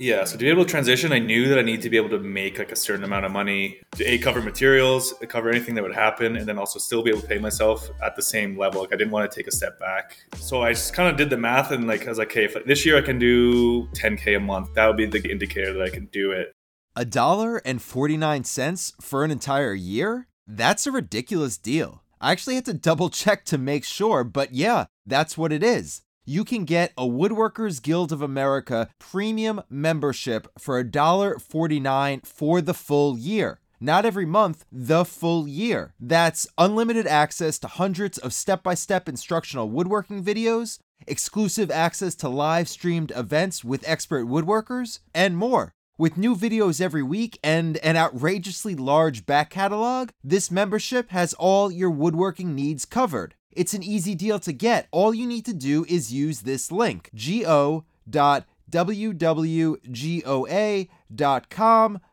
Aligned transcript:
Yeah, 0.00 0.24
so 0.24 0.32
to 0.32 0.38
be 0.38 0.48
able 0.48 0.64
to 0.64 0.70
transition, 0.70 1.12
I 1.12 1.18
knew 1.18 1.46
that 1.48 1.58
I 1.58 1.62
needed 1.62 1.82
to 1.82 1.90
be 1.90 1.98
able 1.98 2.08
to 2.08 2.18
make 2.18 2.58
like 2.58 2.72
a 2.72 2.76
certain 2.76 3.04
amount 3.04 3.26
of 3.26 3.32
money 3.32 3.82
to 3.96 4.04
a 4.10 4.16
cover 4.16 4.40
materials, 4.40 5.12
cover 5.28 5.50
anything 5.50 5.74
that 5.74 5.82
would 5.82 5.94
happen, 5.94 6.36
and 6.36 6.46
then 6.46 6.58
also 6.58 6.78
still 6.78 7.02
be 7.02 7.10
able 7.10 7.20
to 7.20 7.26
pay 7.26 7.36
myself 7.36 7.86
at 8.02 8.16
the 8.16 8.22
same 8.22 8.56
level. 8.56 8.80
Like 8.80 8.94
I 8.94 8.96
didn't 8.96 9.10
want 9.10 9.30
to 9.30 9.36
take 9.36 9.46
a 9.46 9.52
step 9.52 9.78
back, 9.78 10.16
so 10.36 10.62
I 10.62 10.72
just 10.72 10.94
kind 10.94 11.10
of 11.10 11.18
did 11.18 11.28
the 11.28 11.36
math 11.36 11.70
and 11.70 11.86
like 11.86 12.06
I 12.06 12.08
was 12.08 12.16
like, 12.16 12.28
okay, 12.28 12.44
if 12.44 12.56
this 12.64 12.86
year 12.86 12.96
I 12.96 13.02
can 13.02 13.18
do 13.18 13.88
10k 13.88 14.38
a 14.38 14.40
month, 14.40 14.72
that 14.72 14.86
would 14.86 14.96
be 14.96 15.04
the 15.04 15.30
indicator 15.30 15.74
that 15.74 15.82
I 15.82 15.90
can 15.90 16.06
do 16.06 16.32
it. 16.32 16.54
A 16.96 17.04
dollar 17.04 17.58
and 17.58 17.82
49 17.82 18.44
cents 18.44 18.94
for 19.02 19.22
an 19.22 19.30
entire 19.30 19.74
year? 19.74 20.28
That's 20.46 20.86
a 20.86 20.92
ridiculous 20.92 21.58
deal. 21.58 22.04
I 22.22 22.32
actually 22.32 22.54
had 22.54 22.64
to 22.64 22.74
double 22.74 23.10
check 23.10 23.44
to 23.46 23.58
make 23.58 23.84
sure, 23.84 24.24
but 24.24 24.54
yeah, 24.54 24.86
that's 25.04 25.36
what 25.36 25.52
it 25.52 25.62
is 25.62 26.00
you 26.30 26.44
can 26.44 26.64
get 26.64 26.92
a 26.96 27.02
Woodworkers 27.02 27.82
Guild 27.82 28.12
of 28.12 28.22
America 28.22 28.88
premium 29.00 29.60
membership 29.68 30.46
for 30.56 30.80
$1.49 30.84 32.24
for 32.24 32.60
the 32.60 32.72
full 32.72 33.18
year. 33.18 33.58
Not 33.80 34.06
every 34.06 34.26
month, 34.26 34.64
the 34.70 35.04
full 35.04 35.48
year. 35.48 35.92
That's 35.98 36.46
unlimited 36.56 37.08
access 37.08 37.58
to 37.58 37.66
hundreds 37.66 38.16
of 38.16 38.32
step 38.32 38.62
by 38.62 38.74
step 38.74 39.08
instructional 39.08 39.68
woodworking 39.70 40.22
videos, 40.22 40.78
exclusive 41.04 41.68
access 41.68 42.14
to 42.16 42.28
live 42.28 42.68
streamed 42.68 43.10
events 43.16 43.64
with 43.64 43.82
expert 43.88 44.26
woodworkers, 44.26 45.00
and 45.12 45.36
more. 45.36 45.72
With 45.98 46.16
new 46.16 46.36
videos 46.36 46.80
every 46.80 47.02
week 47.02 47.40
and 47.42 47.76
an 47.78 47.96
outrageously 47.96 48.76
large 48.76 49.26
back 49.26 49.50
catalog, 49.50 50.10
this 50.22 50.48
membership 50.48 51.10
has 51.10 51.34
all 51.34 51.72
your 51.72 51.90
woodworking 51.90 52.54
needs 52.54 52.84
covered. 52.84 53.34
It's 53.52 53.74
an 53.74 53.82
easy 53.82 54.14
deal 54.14 54.38
to 54.40 54.52
get. 54.52 54.88
All 54.90 55.12
you 55.12 55.26
need 55.26 55.44
to 55.46 55.54
do 55.54 55.84
is 55.88 56.12
use 56.12 56.42
this 56.42 56.70
link, 56.70 57.10
go.wwgoa.com 57.12 57.84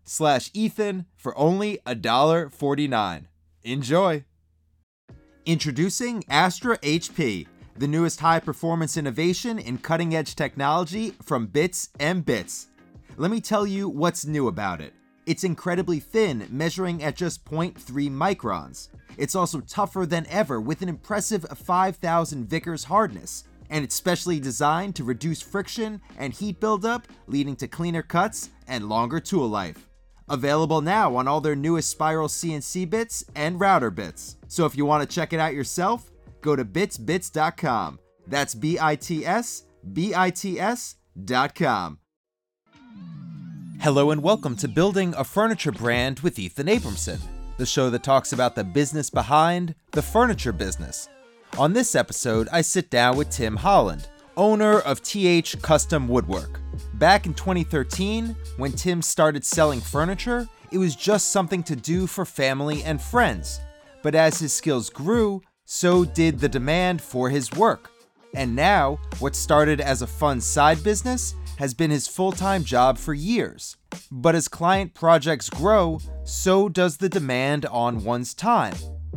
slash 0.05 0.51
Ethan 0.55 1.07
for 1.17 1.37
only 1.37 1.79
$1.49. 1.87 3.25
Enjoy! 3.65 4.25
Introducing 5.47 6.25
Astra 6.31 6.79
HP, 6.79 7.47
the 7.77 7.89
newest 7.89 8.21
high 8.21 8.41
performance 8.41 8.97
innovation 8.97 9.59
in 9.59 9.77
cutting 9.77 10.15
edge 10.15 10.37
technology 10.37 11.11
from 11.23 11.47
Bits 11.47 11.91
and 12.01 12.25
Bits. 12.25 12.69
Let 13.19 13.31
me 13.31 13.43
tell 13.43 13.67
you 13.67 13.89
what's 13.89 14.25
new 14.25 14.49
about 14.49 14.81
it. 14.81 14.95
It's 15.27 15.45
incredibly 15.45 16.01
thin, 16.01 16.47
measuring 16.51 17.03
at 17.03 17.17
just 17.17 17.45
0.3 17.45 17.75
microns. 18.11 18.89
It's 19.17 19.35
also 19.35 19.61
tougher 19.61 20.05
than 20.07 20.27
ever 20.29 20.61
with 20.61 20.83
an 20.83 20.89
impressive 20.89 21.45
5000 21.45 22.47
Vickers 22.47 22.85
hardness, 22.85 23.45
and 23.71 23.85
it's 23.85 23.95
specially 23.95 24.39
designed 24.39 24.95
to 24.97 25.05
reduce 25.05 25.41
friction 25.41 26.01
and 26.19 26.33
heat 26.33 26.61
buildup, 26.61 27.07
leading 27.27 27.57
to 27.57 27.69
cleaner 27.69 28.03
cuts 28.03 28.51
and 28.69 28.89
longer 28.89 29.21
tool 29.21 29.49
life. 29.49 29.89
Available 30.29 30.81
now 30.81 31.17
on 31.17 31.29
all 31.29 31.41
their 31.41 31.57
newest 31.57 31.91
spiral 31.91 32.29
CNC 32.29 32.89
bits 32.89 33.25
and 33.35 33.61
router 33.61 33.91
bits. 33.91 34.37
So 34.49 34.67
if 34.67 34.77
you 34.77 34.85
want 34.85 35.09
to 35.09 35.15
check 35.15 35.33
it 35.33 35.41
out 35.41 35.55
yourself, 35.55 36.11
go 36.41 36.57
to 36.57 36.65
bitsbits.com. 36.65 37.99
That's 38.27 38.55
B 38.55 38.79
I 38.81 38.97
T 38.97 39.25
S 39.25 39.65
B 39.93 40.15
I 40.15 40.31
T 40.31 40.59
S.com. 40.59 41.99
Hello 43.85 44.13
and 44.13 44.23
welcome 44.23 44.57
to 44.57 44.67
Building 44.67 45.13
a 45.15 45.23
Furniture 45.23 45.71
Brand 45.71 46.21
with 46.21 46.39
Ethan 46.39 46.69
Abramson 46.69 47.21
the 47.59 47.67
show 47.67 47.91
that 47.91 48.03
talks 48.03 48.33
about 48.33 48.55
the 48.55 48.65
business 48.65 49.11
behind 49.11 49.75
the 49.91 50.01
furniture 50.01 50.55
business. 50.55 51.11
On 51.59 51.75
this 51.75 51.95
episode, 51.95 52.49
I 52.51 52.63
sit 52.63 52.89
down 52.89 53.19
with 53.19 53.29
Tim 53.29 53.57
Holland, 53.57 54.09
owner 54.39 54.79
of 54.79 55.03
TH 55.03 55.61
Custom 55.61 56.09
Woodwork. 56.09 56.61
Back 56.95 57.27
in 57.27 57.35
2013, 57.35 58.35
when 58.57 58.73
Tim 58.73 59.03
started 59.03 59.45
selling 59.45 59.83
furniture, 59.83 60.49
it 60.73 60.79
was 60.79 60.97
just 60.97 61.31
something 61.31 61.63
to 61.65 61.77
do 61.77 62.07
for 62.07 62.25
family 62.25 62.83
and 62.85 63.03
friends. 63.03 63.61
But 64.03 64.15
as 64.15 64.39
his 64.39 64.55
skills 64.55 64.89
grew, 64.89 65.43
so 65.67 66.07
did 66.07 66.41
the 66.41 66.49
demand 66.49 67.03
for 67.03 67.29
his 67.29 67.53
work. 67.53 67.91
And 68.35 68.57
now, 68.57 68.99
what 69.19 69.37
started 69.37 69.83
as 69.83 70.01
a 70.01 70.07
fun 70.07 70.41
side 70.41 70.83
business 70.83 71.35
has 71.59 71.75
been 71.75 71.91
his 71.91 72.09
full 72.09 72.33
time 72.33 72.65
job 72.65 72.99
for 72.99 73.15
years. 73.15 73.77
But 74.11 74.35
as 74.35 74.49
client 74.49 74.95
projects 74.95 75.51
grow, 75.51 76.01
so 76.25 76.69
does 76.69 76.97
the 76.97 77.09
demand 77.09 77.67
on 77.67 78.05
one's 78.05 78.35
time. 78.35 78.75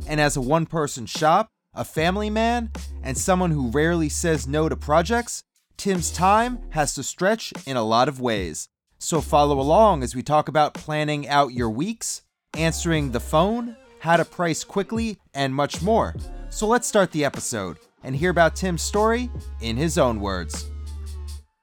And 0.08 0.22
as 0.22 0.38
a 0.38 0.42
one 0.42 0.66
person 0.66 1.06
shop, 1.06 1.50
a 1.74 1.84
family 1.84 2.30
man, 2.30 2.72
and 3.04 3.18
someone 3.18 3.52
who 3.52 3.70
rarely 3.70 4.10
says 4.10 4.48
no 4.48 4.68
to 4.70 4.76
projects, 4.76 5.44
Tim's 5.78 6.12
time 6.12 6.60
has 6.72 6.94
to 6.96 7.04
stretch 7.04 7.54
in 7.66 7.78
a 7.78 7.84
lot 7.84 8.10
of 8.10 8.20
ways. 8.20 8.68
So 9.00 9.22
follow 9.22 9.60
along 9.60 10.02
as 10.02 10.16
we 10.16 10.24
talk 10.24 10.48
about 10.48 10.74
planning 10.74 11.28
out 11.28 11.54
your 11.54 11.70
weeks, 11.70 12.24
answering 12.56 13.12
the 13.12 13.20
phone, 13.20 13.76
how 14.00 14.18
to 14.18 14.26
price 14.26 14.64
quickly, 14.64 15.20
and 15.34 15.54
much 15.54 15.82
more. 15.82 16.16
So 16.50 16.66
let's 16.68 16.88
start 16.88 17.12
the 17.12 17.26
episode 17.26 17.78
and 18.04 18.16
hear 18.16 18.32
about 18.32 18.56
Tim's 18.56 18.82
story 18.82 19.30
in 19.62 19.78
his 19.78 19.98
own 19.98 20.20
words. 20.20 20.66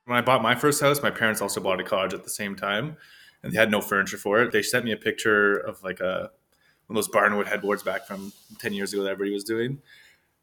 When 0.07 0.19
I 0.19 0.21
bought 0.21 0.43
my 0.43 0.55
first 0.55 0.81
house, 0.81 1.03
my 1.03 1.11
parents 1.11 1.41
also 1.41 1.61
bought 1.61 1.81
a 1.81 1.85
cottage 1.85 2.15
at 2.15 2.25
the 2.25 2.31
same 2.31 2.57
time, 2.57 2.97
and 3.43 3.53
they 3.53 3.59
had 3.59 3.71
no 3.71 3.81
furniture 3.81 4.19
for 4.19 4.43
it. 4.43 4.53
They 4.53 4.63
sent 4.63 4.85
me 4.85 4.93
a 4.93 4.97
picture 4.97 5.57
of 5.57 5.83
like 5.83 6.01
a 6.01 6.31
one 6.87 6.99
of 6.99 7.05
those 7.05 7.09
barnwood 7.09 7.47
headboards 7.47 7.83
back 7.83 8.07
from 8.07 8.33
ten 8.59 8.73
years 8.73 8.93
ago 8.93 9.03
that 9.05 9.11
everybody 9.11 9.33
was 9.33 9.45
doing, 9.45 9.79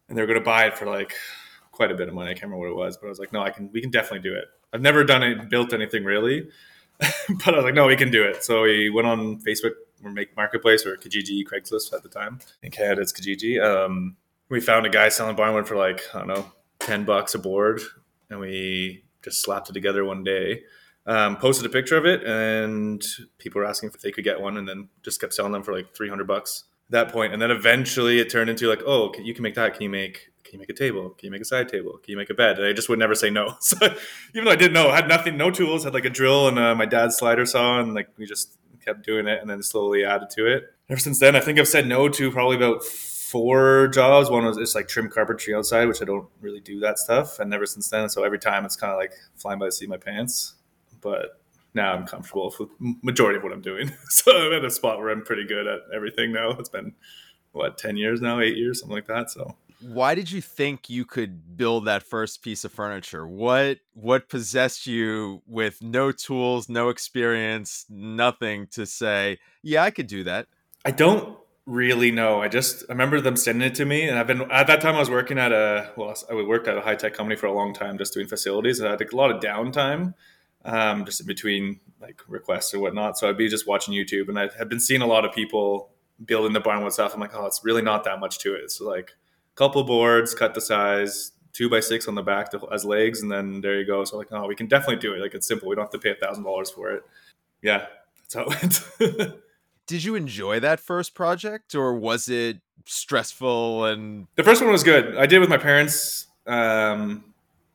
and 0.09 0.17
they 0.17 0.21
were 0.21 0.27
going 0.27 0.39
to 0.39 0.45
buy 0.45 0.65
it 0.65 0.77
for 0.77 0.85
like 0.85 1.13
quite 1.71 1.91
a 1.91 1.95
bit 1.95 2.07
of 2.07 2.13
money. 2.13 2.31
I 2.31 2.33
can't 2.33 2.43
remember 2.43 2.69
what 2.69 2.71
it 2.71 2.75
was, 2.75 2.97
but 2.97 3.07
I 3.07 3.09
was 3.09 3.19
like, 3.19 3.33
no, 3.33 3.41
I 3.41 3.51
can. 3.51 3.69
We 3.71 3.81
can 3.81 3.91
definitely 3.91 4.27
do 4.27 4.35
it. 4.35 4.45
I've 4.73 4.81
never 4.81 5.03
done 5.03 5.21
it, 5.21 5.49
built 5.49 5.73
anything 5.73 6.03
really, 6.03 6.47
but 6.99 7.53
I 7.53 7.57
was 7.57 7.65
like, 7.65 7.73
no, 7.73 7.85
we 7.87 7.95
can 7.95 8.09
do 8.09 8.23
it. 8.23 8.43
So 8.43 8.63
we 8.63 8.89
went 8.89 9.07
on 9.07 9.39
Facebook 9.41 9.73
or 10.03 10.11
Make 10.11 10.35
Marketplace 10.35 10.85
or 10.85 10.97
Kijiji, 10.97 11.43
Craigslist 11.43 11.93
at 11.93 12.03
the 12.03 12.09
time. 12.09 12.39
In 12.63 12.71
Canada, 12.71 13.01
it's 13.01 13.13
Kijiji. 13.13 13.63
Um, 13.63 14.15
we 14.49 14.59
found 14.59 14.85
a 14.85 14.89
guy 14.89 15.09
selling 15.09 15.35
barnwood 15.35 15.67
for 15.67 15.75
like 15.75 16.01
I 16.13 16.19
don't 16.19 16.27
know, 16.27 16.51
ten 16.79 17.05
bucks 17.05 17.35
a 17.35 17.39
board, 17.39 17.81
and 18.29 18.39
we 18.39 19.03
just 19.23 19.41
slapped 19.41 19.69
it 19.69 19.73
together 19.73 20.03
one 20.05 20.23
day. 20.23 20.63
Um, 21.05 21.37
posted 21.37 21.65
a 21.65 21.69
picture 21.69 21.97
of 21.97 22.05
it, 22.05 22.23
and 22.23 23.03
people 23.39 23.59
were 23.59 23.65
asking 23.65 23.89
if 23.89 23.99
they 24.01 24.11
could 24.11 24.23
get 24.23 24.39
one, 24.39 24.57
and 24.57 24.67
then 24.67 24.89
just 25.03 25.19
kept 25.19 25.33
selling 25.33 25.51
them 25.51 25.63
for 25.63 25.73
like 25.73 25.95
three 25.95 26.09
hundred 26.09 26.27
bucks 26.27 26.65
at 26.87 26.91
that 26.91 27.11
point. 27.11 27.33
And 27.33 27.41
then 27.41 27.49
eventually, 27.49 28.19
it 28.19 28.29
turned 28.29 28.49
into 28.49 28.67
like, 28.67 28.83
oh, 28.85 29.11
you 29.19 29.33
can 29.33 29.43
make 29.43 29.55
that. 29.55 29.73
Can 29.73 29.83
you 29.83 29.89
make? 29.89 30.29
Can 30.43 30.53
you 30.53 30.59
make 30.59 30.69
a 30.69 30.73
table? 30.73 31.11
Can 31.11 31.27
you 31.27 31.31
make 31.31 31.41
a 31.41 31.45
side 31.45 31.69
table? 31.69 31.93
Can 31.93 32.11
you 32.11 32.17
make 32.17 32.29
a 32.29 32.33
bed? 32.33 32.59
And 32.59 32.67
I 32.67 32.73
just 32.73 32.89
would 32.89 32.99
never 32.99 33.15
say 33.15 33.29
no. 33.29 33.55
So 33.61 33.77
even 34.33 34.45
though 34.45 34.51
I 34.51 34.55
didn't 34.55 34.73
know, 34.73 34.89
I 34.89 34.95
had 34.97 35.07
nothing, 35.07 35.37
no 35.37 35.49
tools, 35.49 35.85
had 35.85 35.93
like 35.93 36.03
a 36.05 36.09
drill 36.09 36.49
and 36.49 36.59
uh, 36.59 36.75
my 36.75 36.85
dad's 36.85 37.17
slider 37.17 37.45
saw, 37.45 37.79
and 37.79 37.93
like 37.93 38.09
we 38.17 38.25
just 38.25 38.57
kept 38.83 39.05
doing 39.05 39.27
it, 39.27 39.39
and 39.41 39.49
then 39.49 39.63
slowly 39.63 40.03
added 40.03 40.29
to 40.31 40.45
it. 40.45 40.65
Ever 40.89 40.99
since 40.99 41.19
then, 41.19 41.35
I 41.35 41.39
think 41.39 41.57
I've 41.57 41.67
said 41.67 41.87
no 41.87 42.09
to 42.09 42.31
probably 42.31 42.57
about 42.57 42.83
four 43.31 43.87
jobs. 43.87 44.29
One 44.29 44.45
was 44.45 44.57
just 44.57 44.75
like 44.75 44.87
trim 44.87 45.09
carpentry 45.09 45.55
outside, 45.55 45.87
which 45.87 46.01
I 46.01 46.05
don't 46.05 46.27
really 46.41 46.59
do 46.59 46.79
that 46.81 46.99
stuff. 46.99 47.39
And 47.39 47.53
ever 47.53 47.65
since 47.65 47.89
then, 47.89 48.09
so 48.09 48.23
every 48.23 48.39
time 48.39 48.65
it's 48.65 48.75
kind 48.75 48.91
of 48.91 48.97
like 48.99 49.13
flying 49.35 49.57
by 49.57 49.67
the 49.67 49.71
seat 49.71 49.85
of 49.85 49.91
my 49.91 49.97
pants. 49.97 50.55
But 50.99 51.39
now 51.73 51.93
I'm 51.93 52.05
comfortable 52.05 52.53
with 52.59 52.69
majority 53.01 53.37
of 53.37 53.43
what 53.43 53.53
I'm 53.53 53.61
doing. 53.61 53.91
so 54.09 54.31
I'm 54.35 54.53
at 54.53 54.65
a 54.65 54.69
spot 54.69 54.99
where 54.99 55.09
I'm 55.09 55.23
pretty 55.23 55.45
good 55.45 55.65
at 55.65 55.79
everything 55.95 56.33
now. 56.33 56.51
It's 56.51 56.69
been 56.69 56.93
what 57.53 57.77
ten 57.77 57.95
years 57.95 58.21
now, 58.21 58.39
eight 58.41 58.57
years, 58.57 58.81
something 58.81 58.95
like 58.95 59.07
that. 59.07 59.31
So 59.31 59.55
why 59.81 60.13
did 60.13 60.31
you 60.31 60.41
think 60.41 60.89
you 60.89 61.05
could 61.05 61.57
build 61.57 61.85
that 61.85 62.03
first 62.03 62.43
piece 62.43 62.63
of 62.63 62.71
furniture? 62.71 63.25
What 63.27 63.79
what 63.93 64.29
possessed 64.29 64.85
you 64.85 65.41
with 65.47 65.81
no 65.81 66.11
tools, 66.11 66.69
no 66.69 66.89
experience, 66.89 67.85
nothing 67.89 68.67
to 68.71 68.85
say, 68.85 69.39
yeah, 69.63 69.83
I 69.83 69.89
could 69.91 70.07
do 70.07 70.23
that? 70.25 70.47
I 70.85 70.91
don't 70.91 71.37
really 71.65 72.11
know. 72.11 72.41
I 72.41 72.47
just 72.47 72.83
I 72.89 72.93
remember 72.93 73.21
them 73.21 73.35
sending 73.35 73.67
it 73.67 73.75
to 73.75 73.85
me, 73.85 74.07
and 74.07 74.17
I've 74.17 74.27
been 74.27 74.49
at 74.51 74.67
that 74.67 74.81
time 74.81 74.95
I 74.95 74.99
was 74.99 75.09
working 75.09 75.37
at 75.37 75.51
a 75.51 75.91
well, 75.95 76.15
I 76.29 76.33
worked 76.33 76.67
at 76.67 76.77
a 76.77 76.81
high 76.81 76.95
tech 76.95 77.13
company 77.13 77.35
for 77.35 77.47
a 77.47 77.53
long 77.53 77.73
time, 77.73 77.97
just 77.97 78.13
doing 78.13 78.27
facilities, 78.27 78.79
and 78.79 78.87
I 78.87 78.91
had 78.91 79.01
a 79.01 79.15
lot 79.15 79.31
of 79.31 79.41
downtime, 79.41 80.13
um, 80.65 81.05
just 81.05 81.21
in 81.21 81.27
between 81.27 81.79
like 81.99 82.21
requests 82.27 82.73
or 82.73 82.79
whatnot. 82.79 83.17
So 83.17 83.29
I'd 83.29 83.37
be 83.37 83.47
just 83.47 83.67
watching 83.67 83.93
YouTube, 83.93 84.29
and 84.29 84.39
I 84.39 84.49
had 84.57 84.69
been 84.69 84.79
seeing 84.79 85.01
a 85.01 85.07
lot 85.07 85.25
of 85.25 85.33
people 85.33 85.89
building 86.25 86.53
the 86.53 86.61
barnwood 86.61 86.91
stuff. 86.91 87.13
I'm 87.13 87.19
like, 87.19 87.35
oh, 87.35 87.45
it's 87.45 87.63
really 87.63 87.81
not 87.81 88.03
that 88.03 88.19
much 88.19 88.39
to 88.39 88.53
it. 88.53 88.71
So 88.71 88.87
like, 88.87 89.11
a 89.53 89.55
couple 89.55 89.83
boards, 89.83 90.33
cut 90.35 90.53
the 90.53 90.61
size, 90.61 91.31
two 91.53 91.69
by 91.69 91.79
six 91.79 92.07
on 92.07 92.15
the 92.15 92.21
back 92.21 92.51
to, 92.51 92.67
as 92.71 92.85
legs, 92.85 93.21
and 93.21 93.31
then 93.31 93.61
there 93.61 93.79
you 93.79 93.85
go. 93.85 94.03
So 94.03 94.17
like, 94.17 94.27
oh, 94.31 94.47
we 94.47 94.55
can 94.55 94.67
definitely 94.67 94.97
do 94.97 95.13
it. 95.13 95.19
Like 95.19 95.33
it's 95.33 95.47
simple. 95.47 95.67
We 95.67 95.75
don't 95.75 95.85
have 95.85 95.91
to 95.91 95.99
pay 95.99 96.11
a 96.11 96.15
thousand 96.15 96.43
dollars 96.43 96.69
for 96.69 96.91
it. 96.91 97.03
Yeah, 97.61 97.85
that's 98.21 98.33
how 98.33 98.45
it 98.47 99.11
went. 99.11 99.33
Did 99.91 100.05
you 100.05 100.15
enjoy 100.15 100.61
that 100.61 100.79
first 100.79 101.13
project, 101.13 101.75
or 101.75 101.93
was 101.93 102.29
it 102.29 102.61
stressful? 102.85 103.83
And 103.83 104.25
the 104.37 104.43
first 104.43 104.61
one 104.61 104.71
was 104.71 104.85
good. 104.85 105.17
I 105.17 105.25
did 105.25 105.39
with 105.39 105.49
my 105.49 105.57
parents. 105.57 106.27
Um, 106.47 107.25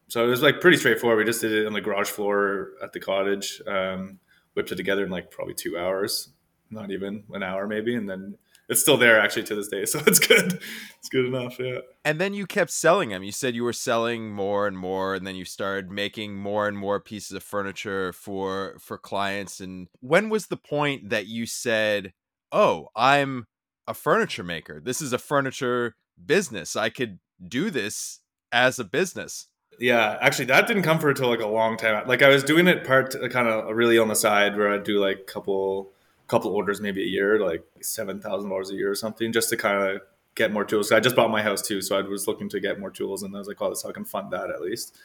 so 0.09 0.25
it 0.25 0.29
was 0.29 0.41
like 0.41 0.63
pretty 0.63 0.79
straightforward. 0.79 1.19
We 1.19 1.25
just 1.25 1.43
did 1.43 1.53
it 1.53 1.67
on 1.67 1.75
the 1.75 1.83
garage 1.83 2.09
floor 2.09 2.71
at 2.83 2.95
the 2.95 3.01
cottage. 3.01 3.61
Um, 3.67 4.19
whipped 4.55 4.73
it 4.73 4.77
together 4.77 5.05
in 5.05 5.11
like 5.11 5.31
probably 5.31 5.53
two 5.53 5.77
hours, 5.77 6.31
not 6.71 6.91
even 6.91 7.25
an 7.35 7.43
hour 7.43 7.67
maybe, 7.67 7.95
and 7.95 8.09
then 8.09 8.39
it's 8.69 8.81
still 8.81 8.97
there 8.97 9.21
actually 9.21 9.45
to 9.45 9.55
this 9.55 9.69
day. 9.69 9.85
So 9.87 10.01
it's 10.07 10.19
good. 10.19 10.61
It's 10.99 11.09
good 11.09 11.27
enough. 11.27 11.59
Yeah. 11.59 11.79
And 12.05 12.21
then 12.21 12.35
you 12.35 12.47
kept 12.47 12.71
selling 12.71 13.11
them. 13.11 13.23
You 13.23 13.31
said 13.31 13.55
you 13.55 13.63
were 13.63 13.73
selling 13.73 14.33
more 14.33 14.67
and 14.67 14.77
more, 14.77 15.15
and 15.15 15.27
then 15.27 15.37
you 15.37 15.45
started 15.45 15.91
making 15.91 16.35
more 16.35 16.67
and 16.67 16.77
more 16.77 16.99
pieces 16.99 17.33
of 17.33 17.43
furniture 17.43 18.13
for 18.13 18.77
for 18.81 18.99
clients. 18.99 19.61
And 19.61 19.89
when 20.01 20.29
was 20.29 20.49
the 20.49 20.57
point 20.57 21.11
that 21.11 21.27
you 21.27 21.47
said, 21.47 22.13
"Oh, 22.51 22.89
I'm 22.97 23.47
a 23.87 23.95
furniture 23.95 24.43
maker. 24.43 24.81
This 24.81 25.01
is 25.01 25.13
a 25.13 25.19
furniture 25.19 25.95
business. 26.25 26.75
I 26.75 26.91
could 26.91 27.21
do 27.47 27.71
this 27.71 28.21
as 28.51 28.79
a 28.79 28.85
business." 28.85 29.47
Yeah, 29.79 30.19
actually, 30.21 30.47
that 30.47 30.67
didn't 30.67 30.83
come 30.83 30.99
for 30.99 31.11
until 31.11 31.29
like 31.29 31.41
a 31.41 31.47
long 31.47 31.77
time. 31.77 32.09
Like 32.09 32.23
I 32.23 32.29
was 32.29 32.43
doing 32.43 32.67
it 32.67 32.85
part 32.85 33.15
uh, 33.15 33.29
kind 33.29 33.47
of 33.47 33.75
really 33.77 33.99
on 33.99 34.09
the 34.09 34.17
side, 34.17 34.57
where 34.57 34.73
I'd 34.73 34.85
do 34.85 34.99
like 34.99 35.21
a 35.21 35.33
couple 35.33 35.93
couple 36.29 36.51
orders 36.51 36.81
maybe 36.81 37.03
a 37.03 37.07
year, 37.07 37.41
like 37.41 37.65
seven 37.81 38.21
thousand 38.21 38.51
dollars 38.51 38.71
a 38.71 38.75
year 38.75 38.91
or 38.91 38.95
something, 38.95 39.33
just 39.33 39.49
to 39.51 39.57
kind 39.57 39.83
of 39.83 40.03
get 40.35 40.53
more 40.53 40.65
tools. 40.65 40.93
I 40.93 41.01
just 41.01 41.17
bought 41.17 41.31
my 41.31 41.43
house 41.43 41.63
too, 41.63 41.81
so 41.81 41.99
I 41.99 42.03
was 42.03 42.27
looking 42.27 42.49
to 42.51 42.61
get 42.61 42.81
more 42.81 42.91
tools, 42.91 43.23
and 43.23 43.35
I 43.35 43.39
was 43.39 43.49
like, 43.49 43.61
"Oh, 43.61 43.75
so 43.75 43.89
I 43.89 43.93
can 43.93 44.05
fund 44.05 44.33
that 44.33 44.51
at 44.51 44.61
least." 44.61 44.97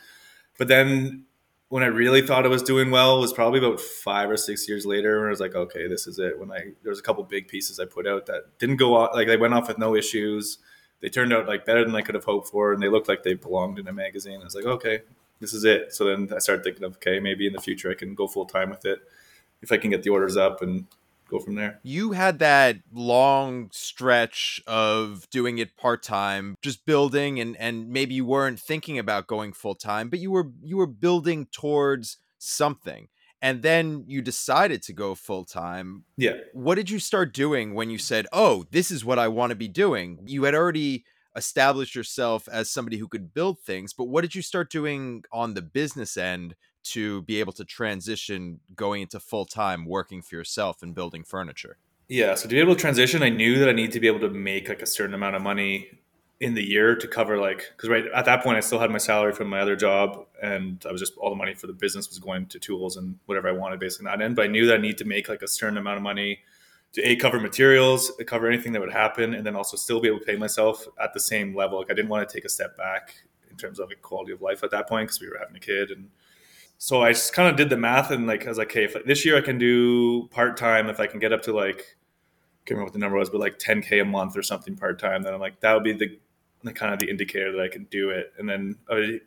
But 0.58 0.68
then 0.68 1.26
when 1.70 1.84
I 1.84 1.88
really 1.88 2.22
thought 2.22 2.46
I 2.46 2.50
was 2.50 2.64
doing 2.64 2.92
well 2.92 3.22
was 3.22 3.32
probably 3.32 3.60
about 3.60 3.80
five 3.80 4.30
or 4.30 4.38
six 4.38 4.68
years 4.68 4.86
later, 4.86 5.20
when 5.20 5.28
I 5.28 5.32
was 5.32 5.40
like, 5.40 5.56
"Okay, 5.56 5.88
this 5.88 6.08
is 6.08 6.20
it." 6.20 6.40
When 6.40 6.52
I 6.52 6.74
there 6.84 6.90
was 6.90 7.00
a 7.00 7.04
couple 7.04 7.24
big 7.24 7.48
pieces 7.48 7.80
I 7.80 7.86
put 7.86 8.08
out 8.08 8.26
that 8.26 8.58
didn't 8.60 8.78
go 8.78 8.96
off, 8.96 9.12
like 9.14 9.28
they 9.28 9.38
went 9.38 9.54
off 9.54 9.68
with 9.68 9.78
no 9.78 9.96
issues. 9.96 10.58
They 11.02 11.10
turned 11.10 11.34
out 11.34 11.48
like 11.48 11.66
better 11.66 11.84
than 11.86 11.96
I 11.96 12.02
could 12.02 12.16
have 12.16 12.26
hoped 12.26 12.50
for, 12.50 12.74
and 12.74 12.82
they 12.82 12.90
looked 12.90 13.08
like 13.08 13.24
they 13.24 13.34
belonged 13.36 13.80
in 13.80 13.88
a 13.88 13.94
magazine. 13.94 14.42
I 14.42 14.44
was 14.44 14.56
like, 14.56 14.66
"Okay, 14.66 15.02
this 15.40 15.54
is 15.54 15.64
it." 15.64 15.94
So 15.94 16.06
then 16.06 16.30
I 16.36 16.40
started 16.40 16.64
thinking 16.64 16.84
of, 16.84 16.94
okay, 16.98 17.20
maybe 17.20 17.48
in 17.48 17.54
the 17.54 17.62
future 17.62 17.92
I 17.92 17.96
can 17.96 18.16
go 18.16 18.28
full 18.28 18.46
time 18.46 18.70
with 18.70 18.86
it 18.86 19.00
if 19.62 19.72
I 19.72 19.78
can 19.78 19.92
get 19.92 20.04
the 20.04 20.10
orders 20.10 20.38
up 20.38 20.62
and 20.62 20.86
go 21.32 21.40
from 21.40 21.56
there. 21.56 21.80
You 21.82 22.12
had 22.12 22.40
that 22.40 22.78
long 22.94 23.70
stretch 23.72 24.62
of 24.68 25.28
doing 25.30 25.58
it 25.58 25.78
part 25.78 26.04
time, 26.04 26.56
just 26.62 26.86
building, 26.86 27.40
and 27.40 27.56
and 27.58 27.90
maybe 27.90 28.14
you 28.14 28.26
weren't 28.26 28.60
thinking 28.60 29.00
about 29.00 29.28
going 29.28 29.54
full 29.54 29.76
time, 29.76 30.10
but 30.10 30.20
you 30.20 30.32
were 30.32 30.52
you 30.62 30.78
were 30.78 30.88
building 30.88 31.48
towards 31.52 32.18
something. 32.38 33.08
And 33.44 33.64
then 33.64 34.04
you 34.06 34.22
decided 34.22 34.84
to 34.84 34.94
go 34.94 35.16
full 35.16 35.46
time. 35.46 36.04
Yeah. 36.16 36.36
What 36.54 36.76
did 36.76 36.92
you 36.92 37.00
start 37.00 37.34
doing 37.34 37.74
when 37.74 37.90
you 37.90 37.98
said, 37.98 38.28
"Oh, 38.32 38.66
this 38.70 38.92
is 38.92 39.04
what 39.04 39.18
I 39.18 39.30
want 39.30 39.50
to 39.50 39.56
be 39.56 39.68
doing"? 39.68 40.20
You 40.26 40.44
had 40.44 40.54
already 40.54 41.06
established 41.36 41.96
yourself 41.96 42.48
as 42.52 42.70
somebody 42.70 42.98
who 42.98 43.08
could 43.08 43.34
build 43.34 43.60
things, 43.60 43.94
but 43.94 44.10
what 44.10 44.22
did 44.22 44.36
you 44.36 44.42
start 44.42 44.70
doing 44.70 45.24
on 45.32 45.54
the 45.54 45.62
business 45.62 46.18
end 46.18 46.56
to 46.84 47.22
be 47.24 47.40
able 47.40 47.54
to 47.54 47.66
transition 47.66 48.60
going 48.76 49.04
into 49.04 49.20
full 49.20 49.46
time 49.46 49.86
working 49.86 50.22
for 50.22 50.36
yourself 50.36 50.82
and 50.82 50.96
building 50.96 51.24
furniture? 51.24 51.78
Yeah, 52.08 52.36
so 52.36 52.44
to 52.44 52.56
be 52.56 52.60
able 52.60 52.76
to 52.76 52.82
transition, 52.82 53.24
I 53.24 53.30
knew 53.30 53.60
that 53.60 53.70
I 53.70 53.72
need 53.72 53.92
to 53.94 54.00
be 54.00 54.08
able 54.08 54.20
to 54.20 54.30
make 54.30 54.68
like 54.68 54.82
a 54.82 54.86
certain 54.86 55.16
amount 55.16 55.36
of 55.36 55.42
money 55.42 56.02
in 56.42 56.56
the 56.56 56.64
year 56.64 56.96
to 56.96 57.08
cover 57.08 57.38
like 57.38 57.72
because 57.78 57.88
right 57.88 58.06
at 58.16 58.26
that 58.26 58.42
point 58.42 58.58
I 58.58 58.62
still 58.62 58.80
had 58.80 58.90
my 58.90 58.98
salary 58.98 59.32
from 59.32 59.48
my 59.48 59.60
other 59.60 59.76
job 59.76 60.26
and 60.42 60.84
I 60.90 60.92
was 60.92 61.00
just 61.00 61.16
all 61.18 61.30
the 61.30 61.36
money 61.36 61.54
for 61.54 61.68
the 61.68 61.74
business 61.74 62.10
was 62.10 62.18
going 62.18 62.48
to 62.48 62.60
tools 62.60 62.98
and 62.98 63.20
whatever 63.28 63.48
I 63.48 63.52
wanted 63.52 63.80
basically 63.80 64.06
that 64.06 64.22
end. 64.22 64.36
But 64.36 64.46
I 64.46 64.48
knew 64.48 64.66
that 64.66 64.80
I 64.80 64.82
need 64.82 64.98
to 64.98 65.06
make 65.06 65.30
like 65.30 65.44
a 65.44 65.48
certain 65.48 65.78
amount 65.78 65.98
of 65.98 66.04
money 66.04 66.40
to 66.94 67.02
a 67.08 67.16
cover 67.16 67.40
materials, 67.40 68.12
uh, 68.20 68.24
cover 68.24 68.48
anything 68.48 68.74
that 68.74 68.82
would 68.82 68.92
happen, 68.92 69.34
and 69.34 69.46
then 69.46 69.56
also 69.56 69.78
still 69.78 70.02
be 70.02 70.08
able 70.08 70.20
to 70.20 70.26
pay 70.26 70.36
myself 70.36 70.86
at 71.02 71.14
the 71.14 71.20
same 71.20 71.56
level. 71.56 71.78
Like 71.80 71.92
I 71.92 71.94
didn't 71.94 72.10
want 72.10 72.28
to 72.28 72.34
take 72.34 72.44
a 72.44 72.50
step 72.50 72.76
back 72.76 73.16
in 73.50 73.56
terms 73.56 73.80
of 73.80 73.90
like 73.90 74.02
quality 74.02 74.32
of 74.32 74.42
life 74.42 74.64
at 74.64 74.72
that 74.72 74.90
point 74.90 75.08
because 75.08 75.22
we 75.22 75.30
were 75.30 75.38
having 75.38 75.56
a 75.56 75.60
kid 75.60 75.92
and 75.92 76.10
so 76.84 77.04
I 77.04 77.12
just 77.12 77.32
kind 77.34 77.48
of 77.48 77.58
did 77.58 77.70
the 77.70 77.78
math 77.78 78.10
and 78.10 78.26
like 78.26 78.44
I 78.44 78.50
was 78.50 78.58
like, 78.58 78.72
okay, 78.72 78.86
if 78.86 78.96
this 79.06 79.24
year 79.24 79.38
I 79.38 79.42
can 79.42 79.60
do 79.60 80.28
part 80.30 80.58
time, 80.58 80.90
if 80.90 81.00
I 81.00 81.06
can 81.06 81.20
get 81.20 81.32
up 81.32 81.44
to 81.44 81.54
like, 81.54 81.78
I 81.78 82.62
can't 82.66 82.72
remember 82.72 82.86
what 82.86 82.94
the 82.94 82.98
number 82.98 83.18
was, 83.20 83.30
but 83.30 83.40
like 83.40 83.60
10k 83.60 84.02
a 84.02 84.04
month 84.04 84.36
or 84.36 84.42
something 84.42 84.76
part 84.76 84.98
time, 84.98 85.22
then 85.22 85.32
I'm 85.32 85.40
like, 85.40 85.60
that 85.60 85.76
would 85.76 85.84
be 85.84 85.94
the, 85.94 86.18
the 86.64 86.74
kind 86.74 86.92
of 86.92 87.00
the 87.00 87.08
indicator 87.08 87.52
that 87.52 87.62
I 87.62 87.68
can 87.68 87.84
do 87.92 88.10
it. 88.10 88.34
And 88.40 88.50
then 88.50 88.78
I, 88.90 89.20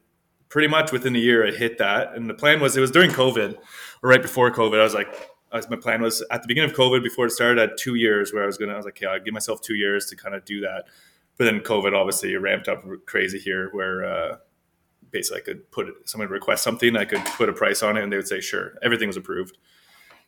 pretty 0.49 0.67
much 0.67 0.91
within 0.91 1.15
a 1.15 1.19
year, 1.21 1.47
I 1.47 1.53
hit 1.53 1.79
that. 1.79 2.17
And 2.17 2.29
the 2.29 2.35
plan 2.35 2.59
was 2.59 2.77
it 2.77 2.81
was 2.81 2.91
during 2.91 3.13
COVID 3.13 3.57
or 4.03 4.11
right 4.11 4.21
before 4.21 4.51
COVID. 4.51 4.81
I 4.81 4.83
was 4.83 4.95
like, 4.95 5.15
I 5.53 5.59
was, 5.59 5.71
my 5.71 5.77
plan 5.77 6.03
was 6.03 6.25
at 6.33 6.43
the 6.43 6.49
beginning 6.49 6.71
of 6.71 6.77
COVID 6.77 7.05
before 7.05 7.27
it 7.27 7.31
started, 7.31 7.61
I 7.61 7.69
had 7.69 7.79
two 7.79 7.95
years 7.95 8.33
where 8.33 8.43
I 8.43 8.47
was 8.47 8.59
gonna. 8.59 8.73
I 8.73 8.77
was 8.77 8.85
like, 8.85 9.01
yeah, 9.01 9.11
I'll 9.11 9.21
give 9.21 9.33
myself 9.33 9.61
two 9.61 9.77
years 9.77 10.07
to 10.07 10.17
kind 10.17 10.35
of 10.35 10.45
do 10.45 10.61
that. 10.63 10.87
But 11.39 11.45
then 11.45 11.61
COVID 11.61 11.97
obviously 11.97 12.35
ramped 12.35 12.67
up 12.67 12.83
crazy 13.07 13.39
here, 13.39 13.69
where 13.71 14.05
uh, 14.05 14.37
basically 15.15 15.41
I 15.41 15.45
could 15.45 15.71
put 15.71 15.89
it, 15.89 15.95
someone 16.05 16.29
request 16.29 16.63
something, 16.63 16.97
I 16.97 17.07
could 17.07 17.25
put 17.25 17.49
a 17.49 17.55
price 17.55 17.83
on 17.83 17.97
it, 17.97 18.03
and 18.03 18.13
they 18.13 18.17
would 18.17 18.29
say 18.29 18.41
sure. 18.41 18.75
Everything 18.83 19.07
was 19.07 19.17
approved. 19.17 19.57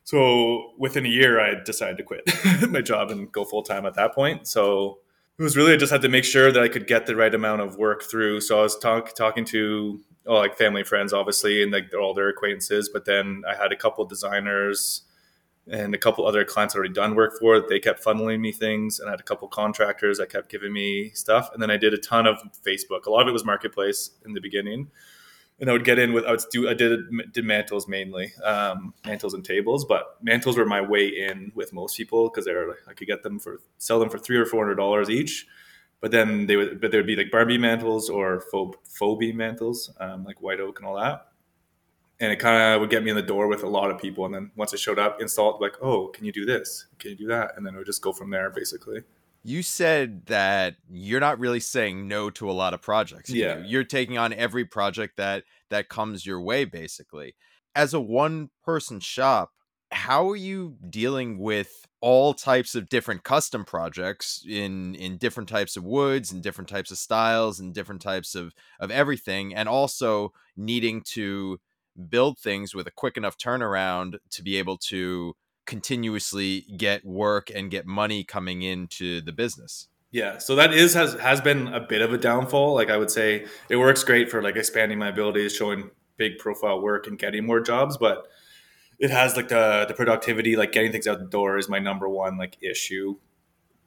So 0.05 0.73
within 0.79 1.05
a 1.05 1.09
year, 1.09 1.41
I 1.41 1.62
decided 1.62 1.99
to 1.99 2.05
quit 2.05 2.23
my 2.71 2.81
job 2.81 3.11
and 3.11 3.31
go 3.31 3.44
full 3.44 3.65
time 3.65 3.85
at 3.85 3.94
that 3.94 4.15
point. 4.15 4.47
So 4.47 5.00
it 5.38 5.43
was 5.43 5.56
really 5.56 5.75
I 5.75 5.77
just 5.77 5.93
had 5.93 6.03
to 6.03 6.09
make 6.09 6.25
sure 6.25 6.53
that 6.53 6.62
I 6.62 6.69
could 6.69 6.87
get 6.87 7.06
the 7.06 7.17
right 7.17 7.35
amount 7.35 7.61
of 7.61 7.77
work 7.77 8.05
through. 8.05 8.41
So 8.41 8.61
I 8.61 8.62
was 8.62 8.79
talk, 8.79 9.15
talking 9.17 9.44
to 9.47 10.00
oh, 10.27 10.37
like 10.37 10.56
family 10.56 10.85
friends, 10.85 11.12
obviously, 11.12 11.62
and 11.62 11.73
like 11.73 11.93
all 12.00 12.15
their 12.15 12.29
acquaintances. 12.29 12.88
But 12.88 13.05
then 13.05 13.43
I 13.49 13.56
had 13.56 13.73
a 13.73 13.77
couple 13.77 14.05
designers 14.05 15.03
and 15.68 15.94
a 15.94 15.98
couple 15.98 16.26
other 16.26 16.44
clients 16.44 16.74
already 16.74 16.92
done 16.92 17.14
work 17.14 17.38
for. 17.38 17.60
They 17.60 17.80
kept 17.80 18.04
funneling 18.04 18.40
me 18.40 18.52
things, 18.52 19.00
and 19.00 19.08
I 19.08 19.12
had 19.12 19.20
a 19.20 19.24
couple 19.24 19.48
contractors 19.48 20.18
that 20.18 20.30
kept 20.30 20.48
giving 20.48 20.72
me 20.72 21.10
stuff. 21.10 21.50
And 21.52 21.62
then 21.62 21.70
I 21.70 21.76
did 21.76 21.92
a 21.92 21.98
ton 21.98 22.26
of 22.26 22.38
Facebook. 22.64 23.06
A 23.06 23.10
lot 23.10 23.22
of 23.22 23.28
it 23.28 23.32
was 23.32 23.44
marketplace 23.44 24.10
in 24.24 24.32
the 24.32 24.40
beginning, 24.40 24.90
and 25.60 25.68
I 25.68 25.72
would 25.72 25.84
get 25.84 25.98
in 25.98 26.12
with 26.12 26.24
I 26.24 26.32
would 26.32 26.42
do 26.50 26.68
I 26.68 26.74
did 26.74 27.00
did 27.32 27.44
mantles 27.44 27.88
mainly, 27.88 28.32
um, 28.44 28.94
mantles 29.04 29.34
and 29.34 29.44
tables. 29.44 29.84
But 29.84 30.16
mantles 30.22 30.56
were 30.56 30.66
my 30.66 30.80
way 30.80 31.08
in 31.08 31.52
with 31.54 31.72
most 31.72 31.96
people 31.96 32.28
because 32.28 32.44
they're 32.44 32.76
I 32.86 32.92
could 32.92 33.08
get 33.08 33.22
them 33.22 33.38
for 33.38 33.60
sell 33.78 33.98
them 33.98 34.10
for 34.10 34.18
three 34.18 34.36
or 34.36 34.46
four 34.46 34.62
hundred 34.62 34.76
dollars 34.76 35.10
each. 35.10 35.46
But 36.00 36.10
then 36.10 36.46
they 36.46 36.56
would, 36.56 36.80
but 36.80 36.90
there 36.90 37.00
would 37.00 37.06
be 37.06 37.16
like 37.16 37.30
Barbie 37.30 37.56
mantles 37.56 38.10
or 38.10 38.42
faux, 38.52 38.78
faux 38.84 39.24
mantles, 39.34 39.90
um, 39.98 40.24
like 40.24 40.42
white 40.42 40.60
oak 40.60 40.78
and 40.78 40.86
all 40.86 40.96
that 40.96 41.28
and 42.20 42.32
it 42.32 42.36
kind 42.36 42.74
of 42.74 42.80
would 42.80 42.90
get 42.90 43.04
me 43.04 43.10
in 43.10 43.16
the 43.16 43.22
door 43.22 43.46
with 43.46 43.62
a 43.62 43.68
lot 43.68 43.90
of 43.90 44.00
people. 44.00 44.24
And 44.24 44.34
then 44.34 44.50
once 44.56 44.72
it 44.72 44.80
showed 44.80 44.98
up, 44.98 45.20
installed 45.20 45.60
like, 45.60 45.76
oh, 45.82 46.08
can 46.08 46.24
you 46.24 46.32
do 46.32 46.46
this? 46.46 46.87
Can 46.99 47.11
you 47.11 47.16
do 47.16 47.26
that? 47.28 47.52
And 47.56 47.66
then 47.66 47.75
it 47.75 47.78
would 47.78 47.87
just 47.87 48.02
go 48.02 48.12
from 48.12 48.30
there, 48.30 48.50
basically. 48.50 49.02
You 49.42 49.62
said 49.62 50.26
that 50.26 50.76
you're 50.90 51.20
not 51.20 51.38
really 51.38 51.61
saying 51.61 52.08
no 52.08 52.30
to 52.30 52.50
a 52.50 52.52
lot 52.52 52.75
of 52.75 52.82
projects. 52.82 53.30
Yeah, 53.30 53.62
you're 53.64 53.85
taking 53.85 54.18
on 54.18 54.32
every 54.32 54.64
project 54.64 55.18
that 55.18 55.44
that 55.70 55.88
comes 55.88 56.26
your 56.26 56.40
way, 56.40 56.64
basically. 56.64 57.37
As 57.75 57.94
a 57.94 58.00
one 58.00 58.50
person 58.64 58.99
shop, 58.99 59.52
how 59.92 60.28
are 60.30 60.37
you 60.37 60.76
dealing 60.90 61.38
with 61.38 61.87
all 62.00 62.35
types 62.35 62.75
of 62.75 62.88
different 62.88 63.23
custom 63.23 63.64
projects 63.64 64.44
in 64.49 64.94
in 64.96 65.16
different 65.16 65.49
types 65.49 65.76
of 65.76 65.85
woods 65.85 66.32
and 66.32 66.42
different 66.42 66.68
types 66.68 66.90
of 66.90 66.99
styles 66.99 67.61
and 67.61 67.73
different 67.73 68.02
types 68.02 68.35
of 68.35 68.52
of 68.80 68.90
everything 68.90 69.54
and 69.54 69.68
also 69.68 70.32
needing 70.56 71.02
to 71.02 71.58
build 72.09 72.38
things 72.38 72.75
with 72.75 72.87
a 72.87 72.91
quick 72.91 73.17
enough 73.17 73.37
turnaround 73.38 74.17
to 74.31 74.43
be 74.43 74.57
able 74.57 74.79
to 74.79 75.35
continuously 75.67 76.65
get 76.76 77.05
work 77.05 77.50
and 77.55 77.71
get 77.71 77.87
money 77.87 78.25
coming 78.25 78.62
into 78.62 79.21
the 79.21 79.33
business. 79.33 79.88
Yeah, 80.12 80.38
so 80.38 80.55
that 80.57 80.73
is 80.73 80.95
has 80.95 81.15
has 81.15 81.41
been 81.41 81.69
a 81.69 81.81
bit 81.81 82.00
of 82.00 82.12
a 82.12 82.19
downfall. 82.19 82.75
Like 82.75 82.91
I 82.91 82.97
would 82.97 83.11
say, 83.11 83.47
it 83.69 83.76
works 83.76 84.05
great 84.05 84.31
for 84.31 84.41
like 84.43 84.57
expanding 84.57 84.99
my 84.99 85.09
abilities, 85.09 85.55
showing 85.55 85.91
big 86.17 86.38
profile 86.38 86.81
work, 86.81 87.07
and 87.07 87.19
getting 87.19 87.45
more 87.45 87.61
jobs. 87.61 87.99
But 87.99 88.26
it 88.99 89.11
has 89.11 89.37
like 89.37 89.49
the 89.49 89.85
the 89.87 89.95
productivity, 89.95 90.57
like 90.57 90.73
getting 90.73 90.93
things 90.93 91.07
out 91.07 91.19
the 91.19 91.26
door, 91.26 91.59
is 91.59 91.69
my 91.69 91.81
number 91.81 92.09
one 92.09 92.38
like 92.38 92.57
issue 92.62 93.17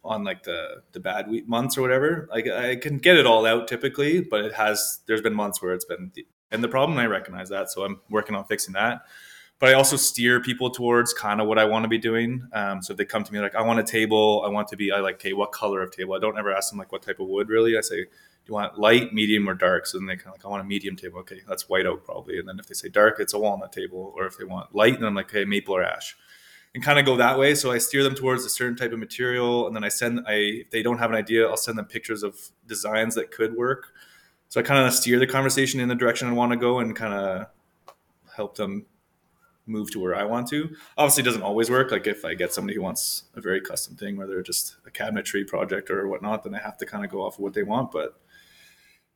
on 0.04 0.24
like 0.24 0.44
the 0.44 0.84
the 0.92 1.00
bad 1.00 1.30
week 1.30 1.48
months 1.48 1.78
or 1.78 1.82
whatever. 1.82 2.28
Like 2.30 2.48
I 2.48 2.75
can 2.75 2.98
get 2.98 3.18
it 3.18 3.25
all 3.25 3.46
out 3.46 3.68
typically, 3.68 4.22
but 4.22 4.44
it 4.46 4.54
has 4.54 5.00
there's 5.08 5.22
been 5.22 5.34
months 5.34 5.62
where 5.62 5.74
it's 5.74 5.86
been 5.86 6.12
and 6.51 6.63
the 6.63 6.68
problem 6.68 6.98
I 6.98 7.06
recognize 7.06 7.50
that, 7.50 7.72
so 7.72 7.84
I'm 7.84 8.01
working 8.10 8.36
on 8.36 8.46
fixing 8.46 8.74
that. 8.74 9.01
But 9.60 9.70
I 9.70 9.74
also 9.74 9.98
steer 9.98 10.39
people 10.39 10.70
towards 10.70 11.13
kind 11.13 11.41
of 11.41 11.48
what 11.48 11.60
I 11.60 11.65
want 11.65 11.84
to 11.84 11.89
be 11.89 11.98
doing. 11.98 12.48
Um, 12.53 12.82
so 12.82 12.94
if 12.94 12.98
they 12.98 13.03
come 13.03 13.25
to 13.25 13.34
me 13.34 13.39
like, 13.39 13.56
I 13.56 13.62
want 13.62 13.79
a 13.79 13.84
table, 13.84 14.41
I 14.46 14.50
want 14.50 14.70
to 14.70 14.77
be, 14.77 14.89
I 14.89 15.01
like, 15.01 15.15
okay, 15.15 15.34
what 15.34 15.51
color 15.51 15.82
of 15.82 15.91
table? 15.91 16.13
I 16.13 16.20
don't 16.20 16.38
ever 16.38 16.53
ask 16.53 16.72
them 16.72 16.79
like 16.79 16.94
what 16.94 17.01
type 17.01 17.20
of 17.20 17.27
wood 17.27 17.50
really. 17.50 17.77
I 17.77 17.82
say, 17.82 17.98
do 17.98 18.08
you 18.46 18.53
want 18.53 18.79
light, 18.79 19.13
medium, 19.13 19.50
or 19.50 19.53
dark? 19.53 19.86
So 19.86 19.98
then 19.98 20.08
they 20.08 20.15
kind 20.15 20.27
of 20.27 20.34
like, 20.36 20.46
I 20.46 20.48
want 20.48 20.62
a 20.62 20.65
medium 20.65 20.96
table. 20.96 21.20
Okay, 21.20 21.41
that's 21.46 21.68
white 21.68 21.86
oak 21.86 22.06
probably. 22.06 22.39
And 22.39 22.48
then 22.48 22.58
if 22.58 22.68
they 22.68 22.74
say 22.74 22.88
dark, 22.88 23.20
it's 23.20 23.34
a 23.34 23.39
walnut 23.39 23.74
table. 23.74 24.13
Or 24.15 24.25
if 24.25 24.38
they 24.38 24.46
want 24.46 24.74
light, 24.74 24.98
then 24.98 25.03
I'm 25.03 25.15
like, 25.15 25.29
okay, 25.29 25.44
maple 25.44 25.75
or 25.75 25.84
ash 25.84 26.15
and 26.74 26.84
kind 26.84 27.00
of 27.00 27.06
go 27.06 27.18
that 27.18 27.38
way. 27.38 27.56
So 27.56 27.72
I 27.72 27.79
steer 27.79 28.03
them 28.03 28.15
towards 28.15 28.46
a 28.46 28.50
certain 28.50 28.75
type 28.75 28.94
of 28.94 29.00
material, 29.00 29.68
and 29.68 29.75
then 29.75 29.84
I 29.84 29.89
send. 29.89 30.22
I 30.27 30.34
if 30.34 30.70
they 30.70 30.84
don't 30.84 31.00
have 31.00 31.10
an 31.10 31.18
idea, 31.18 31.48
I'll 31.48 31.58
send 31.58 31.77
them 31.77 31.86
pictures 31.86 32.24
of 32.24 32.38
designs 32.68 33.15
that 33.15 33.32
could 33.32 33.56
work 33.56 33.88
So 34.50 34.60
I 34.60 34.63
kind 34.63 34.86
of 34.86 34.94
steer 34.94 35.20
the 35.20 35.27
conversation 35.27 35.79
in 35.79 35.88
the 35.88 35.96
direction 35.96 36.27
I 36.27 36.34
want 36.34 36.51
to 36.51 36.58
go 36.58 36.79
and 36.79 36.96
kind 36.96 37.13
of 37.13 37.48
help 38.36 38.56
them 38.56 38.86
move 39.68 39.91
to 39.91 40.00
where 40.00 40.15
I 40.15 40.24
want 40.24 40.48
to. 40.50 40.75
Obviously, 40.98 41.22
it 41.22 41.25
doesn't 41.25 41.44
always 41.44 41.70
work. 41.70 41.91
Like 41.91 42.08
if 42.08 42.25
I 42.25 42.34
get 42.34 42.53
somebody 42.53 42.75
who 42.75 42.82
wants 42.82 43.24
a 43.36 43.41
very 43.41 43.62
custom 43.62 43.96
thing, 43.96 44.18
whether 44.18 44.41
just 44.41 44.75
a 44.86 44.89
cabinetry 44.89 45.48
project 45.48 45.89
or 45.91 46.08
whatnot, 46.08 46.44
then 46.44 46.56
I 46.56 46.60
have 46.60 46.77
to 46.77 46.86
kind 46.86 47.06
of 47.06 47.12
go 47.12 47.22
off 47.22 47.36
of 47.36 47.41
what 47.41 47.53
they 47.53 47.63
want. 47.63 47.91
But 47.91 48.20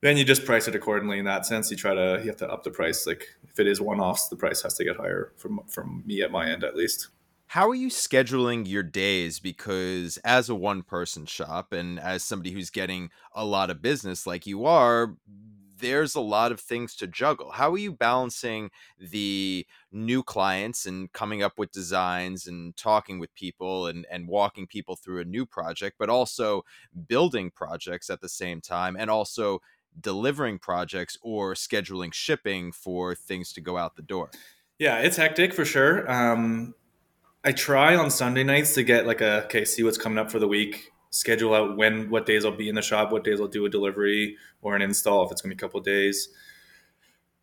then 0.02 0.18
you 0.18 0.24
just 0.24 0.46
price 0.46 0.68
it 0.68 0.76
accordingly. 0.76 1.18
In 1.18 1.26
that 1.26 1.46
sense, 1.46 1.72
you 1.72 1.78
try 1.78 1.96
to 1.96 2.20
you 2.22 2.28
have 2.28 2.38
to 2.38 2.50
up 2.50 2.64
the 2.64 2.70
price. 2.70 3.08
Like 3.08 3.28
if 3.50 3.60
it 3.60 3.68
is 3.68 3.82
one 3.82 4.00
offs, 4.00 4.28
the 4.28 4.36
price 4.36 4.62
has 4.62 4.76
to 4.76 4.84
get 4.84 4.98
higher 4.98 5.34
from 5.38 5.62
from 5.68 6.04
me 6.06 6.22
at 6.22 6.32
my 6.32 6.48
end 6.48 6.64
at 6.64 6.76
least. 6.76 7.08
How 7.54 7.70
are 7.70 7.76
you 7.76 7.90
scheduling 7.90 8.68
your 8.68 8.82
days? 8.82 9.40
Because 9.40 10.18
as 10.26 10.50
a 10.50 10.56
one 10.56 10.82
person 10.82 11.28
shop 11.28 11.72
and 11.72 12.00
as 12.00 12.24
somebody 12.24 12.50
who's 12.50 12.72
getting 12.72 13.12
a 13.32 13.46
lot 13.46 13.70
of 13.70 13.80
business 13.80 14.26
like 14.26 14.48
you 14.48 14.66
are, 14.66 15.18
there's 15.78 16.16
a 16.16 16.20
lot 16.20 16.52
of 16.52 16.60
things 16.60 16.96
to 16.96 17.06
juggle. 17.06 17.52
How 17.52 17.72
are 17.72 17.78
you 17.78 17.92
balancing 17.92 18.72
the 18.98 19.68
new 19.92 20.24
clients 20.24 20.88
and 20.88 21.14
coming 21.14 21.44
up 21.44 21.60
with 21.60 21.72
designs 21.72 22.48
and 22.48 22.76
talking 22.76 23.20
with 23.20 23.32
people 23.36 23.86
and, 23.86 24.08
and 24.10 24.28
walking 24.28 24.66
people 24.66 24.96
through 24.96 25.22
a 25.22 25.26
new 25.26 25.46
project, 25.46 25.98
but 26.00 26.10
also 26.10 26.64
building 27.08 27.52
projects 27.52 28.10
at 28.10 28.20
the 28.20 28.30
same 28.30 28.62
time 28.62 28.96
and 28.98 29.12
also 29.12 29.62
delivering 30.02 30.58
projects 30.58 31.20
or 31.22 31.54
scheduling 31.54 32.16
shipping 32.16 32.72
for 32.72 33.14
things 33.14 33.54
to 33.54 33.62
go 33.62 33.78
out 33.78 33.96
the 33.96 34.02
door? 34.02 34.32
Yeah, 34.80 35.02
it's 35.02 35.18
hectic 35.18 35.54
for 35.54 35.66
sure. 35.66 36.12
Um, 36.12 36.74
I 37.44 37.52
try 37.52 37.96
on 37.96 38.10
Sunday 38.10 38.44
nights 38.44 38.74
to 38.76 38.84
get 38.84 39.06
like 39.06 39.22
a 39.22 39.44
okay, 39.46 39.66
see 39.66 39.84
what's 39.84 39.98
coming 39.98 40.18
up 40.18 40.32
for 40.32 40.40
the 40.40 40.48
week 40.48 40.92
schedule 41.10 41.54
out 41.54 41.78
when 41.78 42.10
what 42.10 42.26
days 42.26 42.44
I'll 42.46 42.56
be 42.56 42.70
in 42.70 42.76
the 42.76 42.82
shop, 42.82 43.12
what 43.12 43.24
days 43.24 43.40
I'll 43.40 43.48
do 43.48 43.66
a 43.66 43.70
delivery 43.70 44.38
or 44.62 44.76
an 44.76 44.82
install 44.82 45.26
if 45.26 45.32
it's 45.32 45.42
gonna 45.42 45.54
be 45.54 45.58
a 45.58 45.60
couple 45.60 45.80
days. 45.82 46.30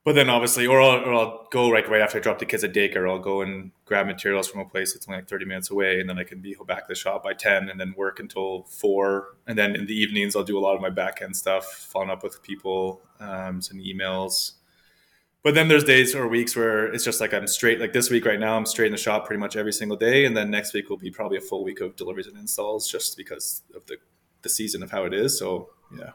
But 0.02 0.14
then 0.14 0.30
obviously, 0.30 0.66
or 0.66 0.80
I'll, 0.80 1.04
or 1.04 1.14
I'll 1.14 1.46
go 1.50 1.66
like 1.66 1.88
right 1.88 2.00
after 2.00 2.16
I 2.16 2.22
drop 2.22 2.38
the 2.38 2.46
kids 2.46 2.64
at 2.64 2.72
daycare, 2.72 3.08
I'll 3.08 3.18
go 3.18 3.42
and 3.42 3.70
grab 3.84 4.06
materials 4.06 4.48
from 4.48 4.62
a 4.62 4.64
place 4.64 4.94
that's 4.94 5.06
only 5.06 5.18
like 5.20 5.28
30 5.28 5.44
minutes 5.44 5.70
away, 5.70 6.00
and 6.00 6.08
then 6.08 6.18
I 6.18 6.24
can 6.24 6.40
be 6.40 6.56
back 6.66 6.86
to 6.86 6.88
the 6.88 6.94
shop 6.94 7.22
by 7.22 7.34
10, 7.34 7.68
and 7.68 7.78
then 7.78 7.94
work 7.98 8.18
until 8.18 8.62
four. 8.64 9.36
And 9.46 9.58
then 9.58 9.76
in 9.76 9.84
the 9.84 9.94
evenings, 9.94 10.34
I'll 10.34 10.42
do 10.42 10.58
a 10.58 10.60
lot 10.60 10.74
of 10.74 10.80
my 10.80 10.88
back 10.88 11.20
end 11.20 11.36
stuff, 11.36 11.66
following 11.66 12.10
up 12.10 12.22
with 12.22 12.42
people, 12.42 13.02
um, 13.20 13.60
sending 13.60 13.86
emails, 13.86 14.52
but 15.42 15.54
then 15.54 15.68
there's 15.68 15.84
days 15.84 16.14
or 16.14 16.28
weeks 16.28 16.54
where 16.54 16.86
it's 16.92 17.04
just 17.04 17.20
like 17.20 17.32
I'm 17.32 17.46
straight. 17.46 17.80
Like 17.80 17.92
this 17.92 18.10
week 18.10 18.24
right 18.24 18.40
now, 18.40 18.56
I'm 18.56 18.66
straight 18.66 18.86
in 18.86 18.92
the 18.92 18.98
shop 18.98 19.26
pretty 19.26 19.40
much 19.40 19.56
every 19.56 19.72
single 19.72 19.96
day, 19.96 20.24
and 20.24 20.36
then 20.36 20.50
next 20.50 20.74
week 20.74 20.90
will 20.90 20.98
be 20.98 21.10
probably 21.10 21.38
a 21.38 21.42
full 21.42 21.64
week 21.64 21.80
of 21.80 21.96
deliveries 21.96 22.26
and 22.26 22.36
installs, 22.36 22.90
just 22.90 23.16
because 23.16 23.62
of 23.74 23.86
the 23.86 23.96
the 24.42 24.48
season 24.48 24.82
of 24.82 24.90
how 24.90 25.04
it 25.04 25.14
is. 25.14 25.38
So 25.38 25.70
yeah. 25.96 26.10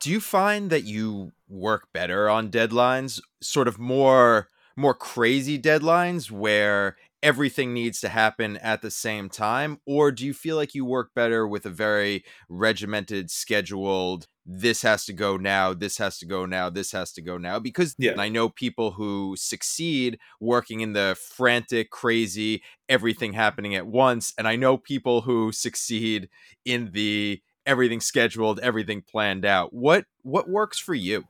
Do 0.00 0.10
you 0.10 0.20
find 0.20 0.70
that 0.70 0.84
you 0.84 1.32
work 1.46 1.88
better 1.92 2.28
on 2.30 2.50
deadlines, 2.50 3.20
sort 3.42 3.68
of 3.68 3.78
more 3.78 4.48
more 4.76 4.94
crazy 4.94 5.58
deadlines 5.58 6.30
where 6.30 6.96
everything 7.22 7.72
needs 7.72 8.00
to 8.00 8.08
happen 8.08 8.56
at 8.58 8.82
the 8.82 8.90
same 8.90 9.30
time 9.30 9.80
or 9.86 10.12
do 10.12 10.26
you 10.26 10.34
feel 10.34 10.56
like 10.56 10.74
you 10.74 10.84
work 10.84 11.10
better 11.14 11.48
with 11.48 11.64
a 11.64 11.70
very 11.70 12.22
regimented 12.50 13.30
scheduled 13.30 14.26
this 14.46 14.82
has 14.82 15.04
to 15.06 15.12
go 15.12 15.36
now 15.36 15.72
this 15.72 15.96
has 15.96 16.18
to 16.18 16.26
go 16.26 16.44
now 16.44 16.68
this 16.68 16.92
has 16.92 17.12
to 17.12 17.22
go 17.22 17.38
now 17.38 17.58
because 17.58 17.94
yeah. 17.98 18.12
i 18.18 18.28
know 18.28 18.48
people 18.48 18.90
who 18.90 19.34
succeed 19.38 20.18
working 20.40 20.80
in 20.80 20.92
the 20.92 21.16
frantic 21.18 21.90
crazy 21.90 22.62
everything 22.88 23.32
happening 23.32 23.74
at 23.74 23.86
once 23.86 24.34
and 24.36 24.46
i 24.46 24.54
know 24.54 24.76
people 24.76 25.22
who 25.22 25.50
succeed 25.50 26.28
in 26.64 26.90
the 26.92 27.40
everything 27.64 28.00
scheduled 28.00 28.60
everything 28.60 29.00
planned 29.00 29.46
out 29.46 29.72
what 29.72 30.04
what 30.22 30.48
works 30.48 30.78
for 30.78 30.94
you 30.94 31.24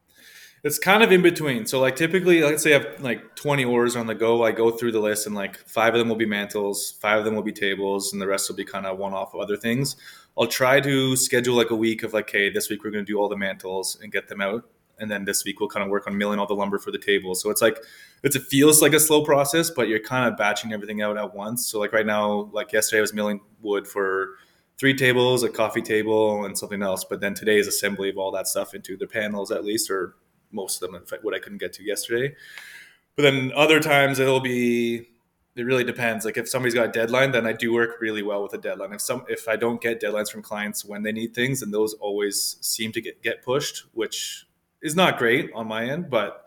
it's 0.64 0.78
kind 0.78 1.02
of 1.02 1.12
in 1.12 1.20
between. 1.20 1.66
So 1.66 1.78
like 1.78 1.94
typically, 1.94 2.42
let's 2.42 2.62
say 2.62 2.74
I 2.74 2.78
have 2.78 3.00
like 3.00 3.36
20 3.36 3.66
orders 3.66 3.96
on 3.96 4.06
the 4.06 4.14
go. 4.14 4.42
I 4.42 4.50
go 4.50 4.70
through 4.70 4.92
the 4.92 4.98
list 4.98 5.26
and 5.26 5.36
like 5.36 5.58
five 5.58 5.92
of 5.92 5.98
them 5.98 6.08
will 6.08 6.16
be 6.16 6.24
mantles, 6.24 6.92
five 7.02 7.18
of 7.18 7.26
them 7.26 7.34
will 7.34 7.42
be 7.42 7.52
tables, 7.52 8.14
and 8.14 8.20
the 8.20 8.26
rest 8.26 8.48
will 8.48 8.56
be 8.56 8.64
kind 8.64 8.86
of 8.86 8.96
one 8.96 9.12
off 9.12 9.34
of 9.34 9.40
other 9.40 9.58
things. 9.58 9.96
I'll 10.36 10.46
try 10.46 10.80
to 10.80 11.16
schedule 11.16 11.54
like 11.54 11.70
a 11.70 11.76
week 11.76 12.02
of 12.02 12.12
like, 12.12 12.30
hey, 12.30 12.50
this 12.50 12.68
week 12.68 12.82
we're 12.84 12.90
going 12.90 13.04
to 13.04 13.12
do 13.12 13.18
all 13.18 13.28
the 13.28 13.36
mantles 13.36 13.98
and 14.02 14.10
get 14.10 14.28
them 14.28 14.40
out. 14.40 14.68
And 14.98 15.10
then 15.10 15.24
this 15.24 15.44
week 15.44 15.60
we'll 15.60 15.68
kind 15.68 15.84
of 15.84 15.90
work 15.90 16.06
on 16.06 16.16
milling 16.16 16.38
all 16.38 16.46
the 16.46 16.54
lumber 16.54 16.78
for 16.78 16.90
the 16.90 16.98
table. 16.98 17.34
So 17.34 17.50
it's 17.50 17.62
like, 17.62 17.78
it's, 18.22 18.36
it 18.36 18.42
feels 18.44 18.80
like 18.82 18.92
a 18.92 19.00
slow 19.00 19.24
process, 19.24 19.70
but 19.70 19.88
you're 19.88 20.00
kind 20.00 20.30
of 20.30 20.36
batching 20.36 20.72
everything 20.72 21.02
out 21.02 21.16
at 21.16 21.34
once. 21.34 21.66
So 21.66 21.78
like 21.78 21.92
right 21.92 22.06
now, 22.06 22.50
like 22.52 22.72
yesterday 22.72 22.98
I 22.98 23.00
was 23.02 23.12
milling 23.12 23.40
wood 23.60 23.86
for 23.86 24.36
three 24.78 24.94
tables, 24.94 25.42
a 25.42 25.48
coffee 25.48 25.82
table, 25.82 26.44
and 26.44 26.56
something 26.56 26.82
else. 26.82 27.04
But 27.04 27.20
then 27.20 27.34
today 27.34 27.58
is 27.58 27.66
assembly 27.66 28.08
of 28.08 28.18
all 28.18 28.30
that 28.32 28.48
stuff 28.48 28.74
into 28.74 28.96
the 28.96 29.06
panels 29.06 29.50
at 29.50 29.64
least, 29.64 29.90
or 29.90 30.16
most 30.52 30.82
of 30.82 30.88
them, 30.88 31.00
in 31.00 31.06
fact, 31.06 31.24
what 31.24 31.34
I 31.34 31.38
couldn't 31.38 31.58
get 31.58 31.72
to 31.74 31.84
yesterday. 31.84 32.34
But 33.16 33.22
then 33.22 33.52
other 33.54 33.80
times 33.80 34.18
it'll 34.18 34.40
be 34.40 35.08
it 35.56 35.62
really 35.62 35.84
depends. 35.84 36.24
Like 36.24 36.36
if 36.36 36.48
somebody's 36.48 36.74
got 36.74 36.88
a 36.88 36.92
deadline, 36.92 37.30
then 37.30 37.46
I 37.46 37.52
do 37.52 37.72
work 37.72 38.00
really 38.00 38.22
well 38.22 38.42
with 38.42 38.52
a 38.54 38.58
deadline. 38.58 38.92
If 38.92 39.00
some 39.00 39.24
if 39.28 39.48
I 39.48 39.56
don't 39.56 39.80
get 39.80 40.00
deadlines 40.00 40.30
from 40.30 40.42
clients 40.42 40.84
when 40.84 41.02
they 41.02 41.12
need 41.12 41.34
things, 41.34 41.62
and 41.62 41.72
those 41.72 41.94
always 41.94 42.56
seem 42.60 42.92
to 42.92 43.00
get 43.00 43.22
get 43.22 43.42
pushed, 43.42 43.84
which 43.92 44.46
is 44.82 44.96
not 44.96 45.18
great 45.18 45.50
on 45.54 45.68
my 45.68 45.84
end, 45.84 46.10
but 46.10 46.44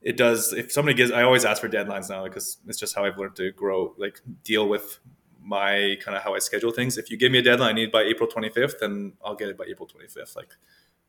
it 0.00 0.16
does. 0.16 0.52
If 0.52 0.72
somebody 0.72 0.96
gives, 0.96 1.10
I 1.10 1.22
always 1.22 1.44
ask 1.44 1.60
for 1.60 1.68
deadlines 1.68 2.08
now 2.08 2.24
because 2.24 2.58
it's 2.66 2.78
just 2.78 2.94
how 2.94 3.04
I've 3.04 3.18
learned 3.18 3.36
to 3.36 3.52
grow, 3.52 3.94
like 3.98 4.20
deal 4.42 4.68
with 4.68 5.00
my 5.42 5.96
kind 6.02 6.16
of 6.16 6.22
how 6.22 6.34
I 6.34 6.38
schedule 6.38 6.72
things. 6.72 6.98
If 6.98 7.10
you 7.10 7.16
give 7.16 7.30
me 7.30 7.38
a 7.38 7.42
deadline 7.42 7.70
I 7.70 7.72
need 7.72 7.92
by 7.92 8.02
April 8.02 8.28
25th, 8.28 8.80
then 8.80 9.12
I'll 9.24 9.36
get 9.36 9.48
it 9.48 9.58
by 9.58 9.64
April 9.64 9.88
25th. 9.88 10.34
Like 10.34 10.54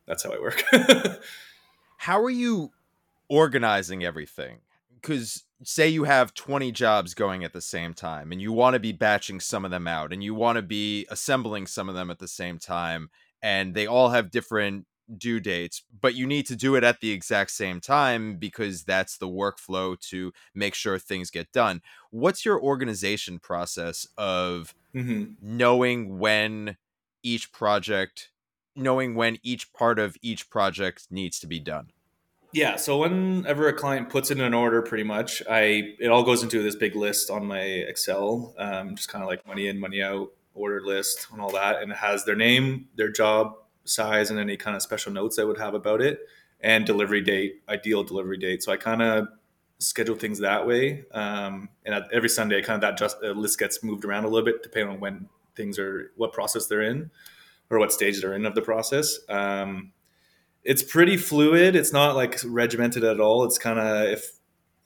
that's 0.06 0.22
how 0.22 0.32
I 0.32 0.38
work. 0.38 0.62
how 1.96 2.22
are 2.22 2.30
you 2.30 2.72
organizing 3.28 4.04
everything? 4.04 4.58
Because 4.94 5.44
say 5.62 5.88
you 5.88 6.04
have 6.04 6.34
20 6.34 6.70
jobs 6.72 7.14
going 7.14 7.44
at 7.44 7.52
the 7.52 7.60
same 7.60 7.94
time 7.94 8.30
and 8.30 8.40
you 8.40 8.52
want 8.52 8.74
to 8.74 8.80
be 8.80 8.92
batching 8.92 9.40
some 9.40 9.64
of 9.64 9.70
them 9.70 9.88
out 9.88 10.12
and 10.12 10.22
you 10.22 10.34
want 10.34 10.56
to 10.56 10.62
be 10.62 11.06
assembling 11.10 11.66
some 11.66 11.88
of 11.88 11.94
them 11.94 12.10
at 12.10 12.18
the 12.18 12.28
same 12.28 12.58
time 12.58 13.10
and 13.42 13.74
they 13.74 13.86
all 13.86 14.10
have 14.10 14.30
different 14.30 14.86
due 15.16 15.40
dates, 15.40 15.82
but 16.00 16.14
you 16.14 16.26
need 16.26 16.46
to 16.46 16.56
do 16.56 16.74
it 16.74 16.84
at 16.84 17.00
the 17.00 17.10
exact 17.10 17.50
same 17.50 17.80
time 17.80 18.36
because 18.36 18.84
that's 18.84 19.16
the 19.16 19.28
workflow 19.28 19.98
to 19.98 20.32
make 20.54 20.74
sure 20.74 20.98
things 20.98 21.30
get 21.30 21.50
done. 21.52 21.80
What's 22.10 22.44
your 22.44 22.60
organization 22.60 23.38
process 23.38 24.06
of 24.18 24.74
mm-hmm. 24.94 25.32
knowing 25.40 26.18
when 26.18 26.76
each 27.22 27.52
project 27.52 28.30
knowing 28.76 29.16
when 29.16 29.38
each 29.42 29.72
part 29.72 29.98
of 29.98 30.16
each 30.22 30.50
project 30.50 31.08
needs 31.10 31.40
to 31.40 31.46
be 31.46 31.58
done? 31.58 31.90
Yeah, 32.52 32.76
so 32.76 32.98
whenever 32.98 33.68
a 33.68 33.74
client 33.74 34.08
puts 34.08 34.30
in 34.30 34.40
an 34.40 34.54
order, 34.54 34.80
pretty 34.80 35.04
much, 35.04 35.42
I 35.48 35.94
it 35.98 36.08
all 36.08 36.22
goes 36.22 36.42
into 36.42 36.62
this 36.62 36.76
big 36.76 36.96
list 36.96 37.30
on 37.30 37.44
my 37.44 37.60
Excel, 37.60 38.54
um, 38.56 38.96
just 38.96 39.10
kind 39.10 39.22
of 39.22 39.28
like 39.28 39.46
money 39.46 39.68
in, 39.68 39.78
money 39.78 40.02
out, 40.02 40.32
order 40.54 40.80
list, 40.82 41.26
and 41.30 41.42
all 41.42 41.52
that, 41.52 41.82
and 41.82 41.92
it 41.92 41.98
has 41.98 42.24
their 42.24 42.36
name, 42.36 42.88
their 42.96 43.10
job 43.10 43.54
size, 43.84 44.30
and 44.30 44.38
any 44.38 44.56
kind 44.56 44.76
of 44.76 44.82
special 44.82 45.12
notes 45.12 45.38
I 45.38 45.44
would 45.44 45.58
have 45.58 45.74
about 45.74 46.00
it, 46.00 46.20
and 46.60 46.86
delivery 46.86 47.20
date, 47.20 47.62
ideal 47.68 48.02
delivery 48.02 48.38
date. 48.38 48.62
So 48.62 48.72
I 48.72 48.78
kind 48.78 49.02
of 49.02 49.28
schedule 49.78 50.16
things 50.16 50.38
that 50.38 50.66
way, 50.66 51.04
um, 51.12 51.68
and 51.84 52.02
every 52.12 52.30
Sunday, 52.30 52.62
kind 52.62 52.76
of 52.76 52.80
that 52.80 52.96
just 52.96 53.18
uh, 53.22 53.32
list 53.32 53.58
gets 53.58 53.82
moved 53.84 54.06
around 54.06 54.24
a 54.24 54.28
little 54.28 54.46
bit 54.46 54.62
depending 54.62 54.94
on 54.94 55.00
when 55.00 55.28
things 55.54 55.78
are, 55.78 56.12
what 56.16 56.32
process 56.32 56.66
they're 56.66 56.82
in 56.82 57.10
or 57.68 57.78
what 57.78 57.92
stage 57.92 58.22
they're 58.22 58.34
in 58.34 58.46
of 58.46 58.54
the 58.54 58.62
process. 58.62 59.18
Um, 59.28 59.92
it's 60.68 60.82
pretty 60.82 61.16
fluid. 61.16 61.74
It's 61.74 61.94
not 61.94 62.14
like 62.14 62.38
regimented 62.44 63.02
at 63.02 63.20
all. 63.20 63.42
It's 63.44 63.56
kind 63.56 63.78
of 63.78 64.10
if 64.10 64.32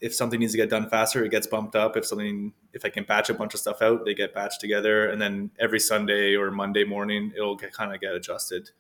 if 0.01 0.15
something 0.15 0.39
needs 0.39 0.53
to 0.53 0.57
get 0.57 0.71
done 0.71 0.89
faster, 0.89 1.25
it 1.25 1.33
gets 1.33 1.49
bumped 1.49 1.75
up. 1.75 1.97
If 1.97 2.07
something 2.07 2.53
if 2.73 2.85
I 2.85 2.89
can 2.89 3.03
batch 3.03 3.31
a 3.31 3.35
bunch 3.35 3.53
of 3.53 3.59
stuff 3.59 3.83
out, 3.83 4.05
they 4.05 4.15
get 4.15 4.33
batched 4.33 4.59
together, 4.61 5.11
and 5.11 5.21
then 5.21 5.51
every 5.59 5.81
Sunday 5.81 6.37
or 6.37 6.53
Monday 6.53 6.85
morning, 6.85 7.33
it'll 7.35 7.57
kind 7.57 7.93
of 7.93 8.01
get 8.01 8.15
adjusted. 8.15 8.71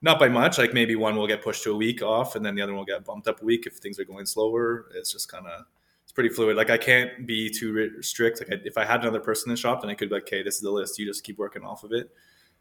Not 0.00 0.20
by 0.20 0.28
much. 0.28 0.56
Like 0.56 0.72
maybe 0.72 0.94
one 0.94 1.16
will 1.16 1.26
get 1.26 1.42
pushed 1.42 1.64
to 1.64 1.72
a 1.72 1.76
week 1.76 2.02
off, 2.02 2.36
and 2.36 2.46
then 2.46 2.54
the 2.54 2.62
other 2.62 2.72
one 2.72 2.78
will 2.78 2.86
get 2.86 3.04
bumped 3.04 3.26
up 3.26 3.42
a 3.42 3.44
week 3.44 3.66
if 3.66 3.78
things 3.78 3.98
are 3.98 4.04
going 4.04 4.24
slower. 4.24 4.86
It's 4.94 5.10
just 5.10 5.28
kind 5.28 5.48
of 5.48 5.64
it's 6.04 6.12
pretty 6.12 6.30
fluid. 6.30 6.56
Like 6.56 6.70
I 6.70 6.78
can't 6.78 7.26
be 7.26 7.50
too 7.50 8.00
strict. 8.00 8.38
Like 8.38 8.60
I, 8.60 8.62
if 8.64 8.78
I 8.78 8.84
had 8.84 9.00
another 9.00 9.18
person 9.18 9.50
in 9.50 9.54
the 9.54 9.60
shop, 9.60 9.80
then 9.80 9.90
I 9.90 9.94
could 9.94 10.08
be 10.08 10.14
like, 10.14 10.24
okay, 10.28 10.44
this 10.44 10.54
is 10.54 10.60
the 10.60 10.70
list. 10.70 11.00
You 11.00 11.06
just 11.06 11.24
keep 11.24 11.36
working 11.36 11.64
off 11.64 11.82
of 11.82 11.90
it. 11.90 12.12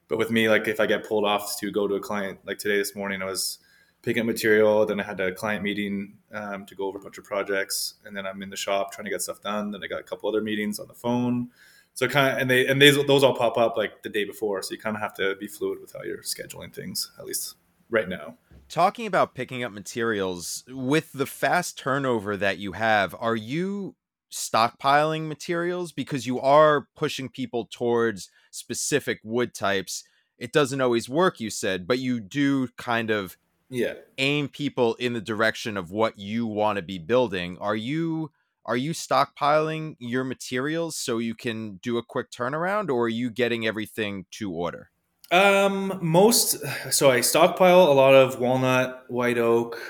But 0.07 0.17
with 0.17 0.31
me, 0.31 0.49
like 0.49 0.67
if 0.67 0.79
I 0.79 0.87
get 0.87 1.07
pulled 1.07 1.25
off 1.25 1.59
to 1.59 1.71
go 1.71 1.87
to 1.87 1.93
a 1.93 1.99
client, 1.99 2.39
like 2.43 2.57
today 2.57 2.77
this 2.77 2.95
morning, 2.95 3.21
I 3.21 3.25
was 3.25 3.59
picking 4.03 4.21
up 4.21 4.27
material. 4.27 4.85
Then 4.85 4.99
I 4.99 5.03
had 5.03 5.19
a 5.19 5.31
client 5.31 5.63
meeting 5.63 6.17
um, 6.31 6.65
to 6.67 6.75
go 6.75 6.85
over 6.85 6.99
a 6.99 7.01
bunch 7.01 7.17
of 7.17 7.23
projects, 7.23 7.95
and 8.05 8.15
then 8.15 8.27
I'm 8.27 8.43
in 8.43 8.49
the 8.49 8.55
shop 8.55 8.91
trying 8.91 9.05
to 9.05 9.11
get 9.11 9.21
stuff 9.21 9.41
done. 9.41 9.71
Then 9.71 9.83
I 9.83 9.87
got 9.87 10.01
a 10.01 10.03
couple 10.03 10.29
other 10.29 10.41
meetings 10.41 10.77
on 10.77 10.87
the 10.87 10.93
phone. 10.93 11.49
So 11.95 12.07
kind 12.07 12.35
of, 12.35 12.41
and 12.41 12.49
they 12.49 12.67
and 12.67 12.81
they, 12.81 12.91
those 12.91 13.23
all 13.23 13.35
pop 13.35 13.57
up 13.57 13.77
like 13.77 14.03
the 14.03 14.09
day 14.09 14.25
before. 14.25 14.61
So 14.61 14.73
you 14.73 14.77
kind 14.77 14.95
of 14.95 15.01
have 15.01 15.13
to 15.15 15.35
be 15.35 15.47
fluid 15.47 15.79
with 15.81 15.93
how 15.93 16.03
you're 16.03 16.21
scheduling 16.21 16.73
things, 16.73 17.11
at 17.17 17.25
least 17.25 17.55
right 17.89 18.09
now. 18.09 18.35
Talking 18.69 19.05
about 19.05 19.35
picking 19.35 19.63
up 19.63 19.71
materials 19.71 20.63
with 20.67 21.11
the 21.13 21.25
fast 21.25 21.77
turnover 21.77 22.35
that 22.37 22.57
you 22.57 22.71
have, 22.71 23.15
are 23.19 23.35
you 23.35 23.95
stockpiling 24.31 25.27
materials 25.27 25.91
because 25.91 26.25
you 26.25 26.39
are 26.39 26.87
pushing 26.95 27.29
people 27.29 27.67
towards 27.71 28.29
specific 28.49 29.19
wood 29.23 29.53
types? 29.53 30.03
It 30.39 30.51
doesn't 30.51 30.81
always 30.81 31.07
work, 31.07 31.39
you 31.39 31.51
said, 31.51 31.85
but 31.85 31.99
you 31.99 32.19
do 32.19 32.69
kind 32.77 33.11
of 33.11 33.37
Yeah. 33.73 33.95
aim 34.17 34.47
people 34.49 34.95
in 34.95 35.13
the 35.13 35.21
direction 35.21 35.77
of 35.77 35.91
what 35.91 36.17
you 36.19 36.45
want 36.45 36.77
to 36.77 36.81
be 36.81 36.99
building. 36.99 37.57
Are 37.59 37.75
you 37.75 38.31
are 38.65 38.77
you 38.77 38.91
stockpiling 38.93 39.95
your 39.99 40.23
materials 40.23 40.95
so 40.95 41.17
you 41.17 41.35
can 41.35 41.77
do 41.77 41.97
a 41.97 42.03
quick 42.03 42.31
turnaround 42.31 42.89
or 42.89 43.05
are 43.05 43.09
you 43.09 43.29
getting 43.29 43.67
everything 43.67 44.25
to 44.31 44.51
order? 44.53 44.91
Um, 45.31 45.97
most 46.01 46.57
so 46.91 47.09
I 47.09 47.21
stockpile 47.21 47.91
a 47.91 47.93
lot 47.93 48.13
of 48.13 48.39
walnut, 48.39 49.05
white 49.09 49.37
oak, 49.37 49.81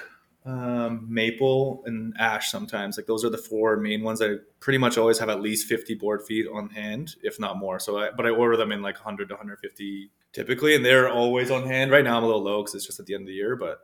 um, 0.46 1.06
maple, 1.10 1.84
and 1.86 2.14
ash. 2.20 2.52
Sometimes, 2.52 2.98
like 2.98 3.06
those 3.06 3.24
are 3.24 3.30
the 3.30 3.38
four 3.38 3.78
main 3.78 4.04
ones. 4.04 4.22
I 4.22 4.36
pretty 4.60 4.78
much 4.78 4.98
always 4.98 5.20
have 5.20 5.30
at 5.30 5.42
least 5.42 5.68
fifty 5.68 5.96
board 5.96 6.24
feet 6.24 6.48
on 6.52 6.70
hand, 6.70 7.16
if 7.24 7.40
not 7.40 7.58
more. 7.58 7.80
So, 7.80 7.98
I, 7.98 8.10
but 8.12 8.26
I 8.26 8.30
order 8.30 8.58
them 8.58 8.72
in 8.72 8.82
like 8.82 8.98
hundred 8.98 9.30
to 9.30 9.36
one 9.36 9.40
hundred 9.40 9.60
fifty 9.60 10.10
typically, 10.32 10.76
and 10.76 10.84
they're 10.84 11.10
always 11.10 11.52
on 11.52 11.68
hand. 11.68 11.92
Right 11.92 12.04
now, 12.04 12.18
I'm 12.18 12.24
a 12.24 12.28
little 12.28 12.44
low 12.44 12.62
because 12.62 12.76
it's 12.76 12.86
just 12.86 13.00
at 13.00 13.06
the 13.06 13.14
end 13.14 13.22
of 13.22 13.28
the 13.28 13.34
year, 13.34 13.56
but 13.56 13.82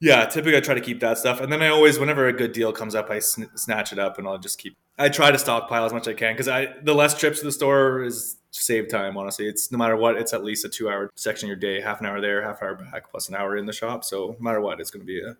yeah, 0.00 0.26
typically 0.26 0.56
I 0.56 0.60
try 0.60 0.74
to 0.74 0.80
keep 0.80 1.00
that 1.00 1.18
stuff, 1.18 1.40
and 1.40 1.52
then 1.52 1.60
I 1.60 1.68
always, 1.68 1.98
whenever 1.98 2.28
a 2.28 2.32
good 2.32 2.52
deal 2.52 2.72
comes 2.72 2.94
up, 2.94 3.10
I 3.10 3.18
sn- 3.18 3.50
snatch 3.56 3.92
it 3.92 3.98
up 3.98 4.18
and 4.18 4.28
I'll 4.28 4.38
just 4.38 4.58
keep. 4.58 4.76
I 4.96 5.08
try 5.08 5.30
to 5.30 5.38
stockpile 5.38 5.84
as 5.84 5.92
much 5.92 6.06
as 6.06 6.12
I 6.12 6.14
can 6.14 6.34
because 6.34 6.48
I 6.48 6.74
the 6.82 6.94
less 6.94 7.18
trips 7.18 7.40
to 7.40 7.44
the 7.44 7.52
store 7.52 8.02
is 8.02 8.36
save 8.50 8.88
time. 8.88 9.16
Honestly, 9.16 9.46
it's 9.46 9.70
no 9.72 9.78
matter 9.78 9.96
what, 9.96 10.16
it's 10.16 10.32
at 10.32 10.44
least 10.44 10.64
a 10.64 10.68
two 10.68 10.88
hour 10.88 11.10
section 11.16 11.46
of 11.46 11.48
your 11.48 11.56
day, 11.56 11.80
half 11.80 12.00
an 12.00 12.06
hour 12.06 12.20
there, 12.20 12.42
half 12.42 12.62
hour 12.62 12.74
back, 12.74 13.10
plus 13.10 13.28
an 13.28 13.34
hour 13.34 13.56
in 13.56 13.66
the 13.66 13.72
shop. 13.72 14.04
So 14.04 14.28
no 14.28 14.36
matter 14.40 14.60
what, 14.60 14.80
it's 14.80 14.90
going 14.90 15.02
to 15.02 15.06
be 15.06 15.20
a. 15.20 15.36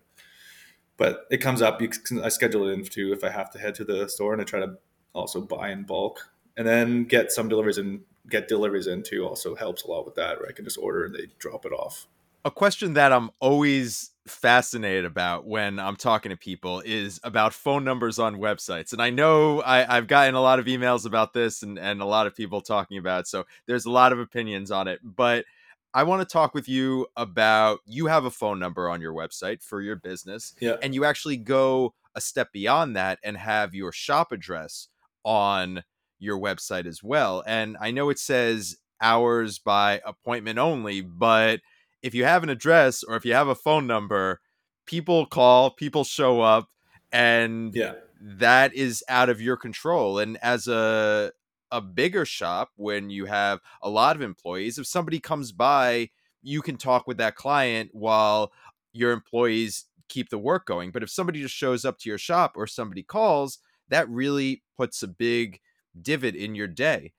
But 0.99 1.25
it 1.31 1.37
comes 1.37 1.63
up. 1.63 1.79
Can, 1.79 2.23
I 2.23 2.29
schedule 2.29 2.67
it 2.67 2.73
in 2.73 2.83
too 2.83 3.13
if 3.13 3.23
I 3.23 3.29
have 3.29 3.49
to 3.51 3.59
head 3.59 3.73
to 3.75 3.85
the 3.85 4.07
store, 4.07 4.33
and 4.33 4.41
I 4.41 4.45
try 4.45 4.59
to 4.59 4.77
also 5.13 5.41
buy 5.41 5.71
in 5.71 5.83
bulk, 5.83 6.29
and 6.57 6.67
then 6.67 7.05
get 7.05 7.31
some 7.31 7.49
deliveries 7.49 7.79
and 7.79 8.01
get 8.29 8.47
deliveries 8.47 8.85
in 8.85 9.01
too. 9.01 9.25
Also 9.25 9.55
helps 9.55 9.83
a 9.83 9.87
lot 9.89 10.05
with 10.05 10.15
that. 10.15 10.39
Where 10.39 10.49
I 10.49 10.51
can 10.51 10.65
just 10.65 10.77
order 10.77 11.05
and 11.05 11.15
they 11.15 11.27
drop 11.39 11.65
it 11.65 11.71
off. 11.71 12.05
A 12.45 12.51
question 12.51 12.93
that 12.93 13.11
I'm 13.11 13.31
always 13.39 14.11
fascinated 14.27 15.05
about 15.05 15.45
when 15.45 15.79
I'm 15.79 15.95
talking 15.95 16.29
to 16.29 16.37
people 16.37 16.81
is 16.85 17.19
about 17.23 17.53
phone 17.53 17.83
numbers 17.83 18.19
on 18.19 18.37
websites. 18.37 18.93
And 18.93 19.01
I 19.01 19.09
know 19.09 19.61
I, 19.61 19.95
have 19.95 20.07
gotten 20.07 20.35
a 20.35 20.41
lot 20.41 20.59
of 20.59 20.65
emails 20.65 21.05
about 21.05 21.33
this 21.33 21.63
and, 21.63 21.77
and 21.79 22.01
a 22.01 22.05
lot 22.05 22.27
of 22.27 22.35
people 22.35 22.61
talking 22.61 22.97
about 22.97 23.21
it. 23.21 23.27
So 23.27 23.45
there's 23.65 23.85
a 23.85 23.91
lot 23.91 24.13
of 24.13 24.19
opinions 24.19 24.71
on 24.71 24.87
it. 24.87 24.99
But 25.03 25.45
I 25.93 26.03
want 26.03 26.21
to 26.21 26.31
talk 26.31 26.53
with 26.53 26.67
you 26.69 27.07
about 27.15 27.79
you 27.85 28.07
have 28.07 28.25
a 28.25 28.31
phone 28.31 28.59
number 28.59 28.89
on 28.89 29.01
your 29.01 29.13
website 29.13 29.63
for 29.63 29.81
your 29.81 29.95
business. 29.95 30.53
Yeah. 30.61 30.77
And 30.81 30.93
you 30.93 31.03
actually 31.05 31.37
go 31.37 31.93
a 32.15 32.21
step 32.21 32.51
beyond 32.51 32.95
that 32.95 33.19
and 33.23 33.37
have 33.37 33.73
your 33.73 33.91
shop 33.91 34.31
address 34.31 34.87
on 35.23 35.83
your 36.19 36.39
website 36.39 36.85
as 36.85 37.01
well. 37.01 37.43
And 37.47 37.77
I 37.79 37.91
know 37.91 38.09
it 38.09 38.19
says 38.19 38.77
hours 39.01 39.57
by 39.59 40.01
appointment 40.05 40.59
only, 40.59 41.01
but 41.01 41.61
if 42.01 42.13
you 42.13 42.23
have 42.25 42.43
an 42.43 42.49
address 42.49 43.03
or 43.03 43.15
if 43.15 43.25
you 43.25 43.33
have 43.33 43.47
a 43.47 43.55
phone 43.55 43.87
number, 43.87 44.41
people 44.85 45.25
call, 45.25 45.71
people 45.71 46.03
show 46.03 46.41
up, 46.41 46.69
and 47.11 47.73
Yeah. 47.75 47.93
that 48.21 48.73
is 48.73 49.03
out 49.09 49.29
of 49.29 49.41
your 49.41 49.57
control. 49.57 50.19
And 50.19 50.37
as 50.41 50.67
a 50.67 51.31
a 51.71 51.81
bigger 51.81 52.25
shop, 52.25 52.71
when 52.75 53.09
you 53.09 53.25
have 53.25 53.59
a 53.81 53.89
lot 53.89 54.15
of 54.15 54.21
employees, 54.21 54.77
if 54.77 54.87
somebody 54.87 55.19
comes 55.19 55.51
by, 55.51 56.09
you 56.41 56.61
can 56.61 56.77
talk 56.77 57.07
with 57.07 57.17
that 57.17 57.35
client 57.35 57.89
while 57.93 58.51
your 58.93 59.11
employees 59.11 59.85
keep 60.07 60.29
the 60.29 60.37
work 60.37 60.65
going. 60.65 60.91
But 60.91 61.03
if 61.03 61.09
somebody 61.09 61.41
just 61.41 61.55
shows 61.55 61.85
up 61.85 61.99
to 61.99 62.09
your 62.09 62.17
shop 62.17 62.53
or 62.55 62.67
somebody 62.67 63.03
calls, 63.03 63.59
that 63.89 64.09
really 64.09 64.63
puts 64.77 65.03
a 65.03 65.07
big 65.07 65.59
divot 66.01 66.35
in 66.35 66.55
your 66.55 66.67
day. 66.67 67.13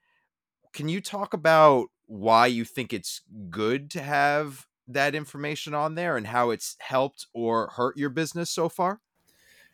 Can 0.73 0.88
you 0.88 1.00
talk 1.00 1.35
about 1.35 1.88
why 2.07 2.47
you 2.47 2.64
think 2.64 2.92
it's 2.92 3.23
good 3.50 3.90
to 3.92 4.02
have 4.02 4.66
that 4.88 5.14
information 5.14 5.75
on 5.75 5.95
there 5.95 6.16
and 6.16 6.26
how 6.26 6.50
it's 6.50 6.76
helped 6.80 7.26
or 7.33 7.69
hurt 7.76 7.97
your 7.97 8.11
business 8.11 8.50
so 8.50 8.69
far? 8.69 9.00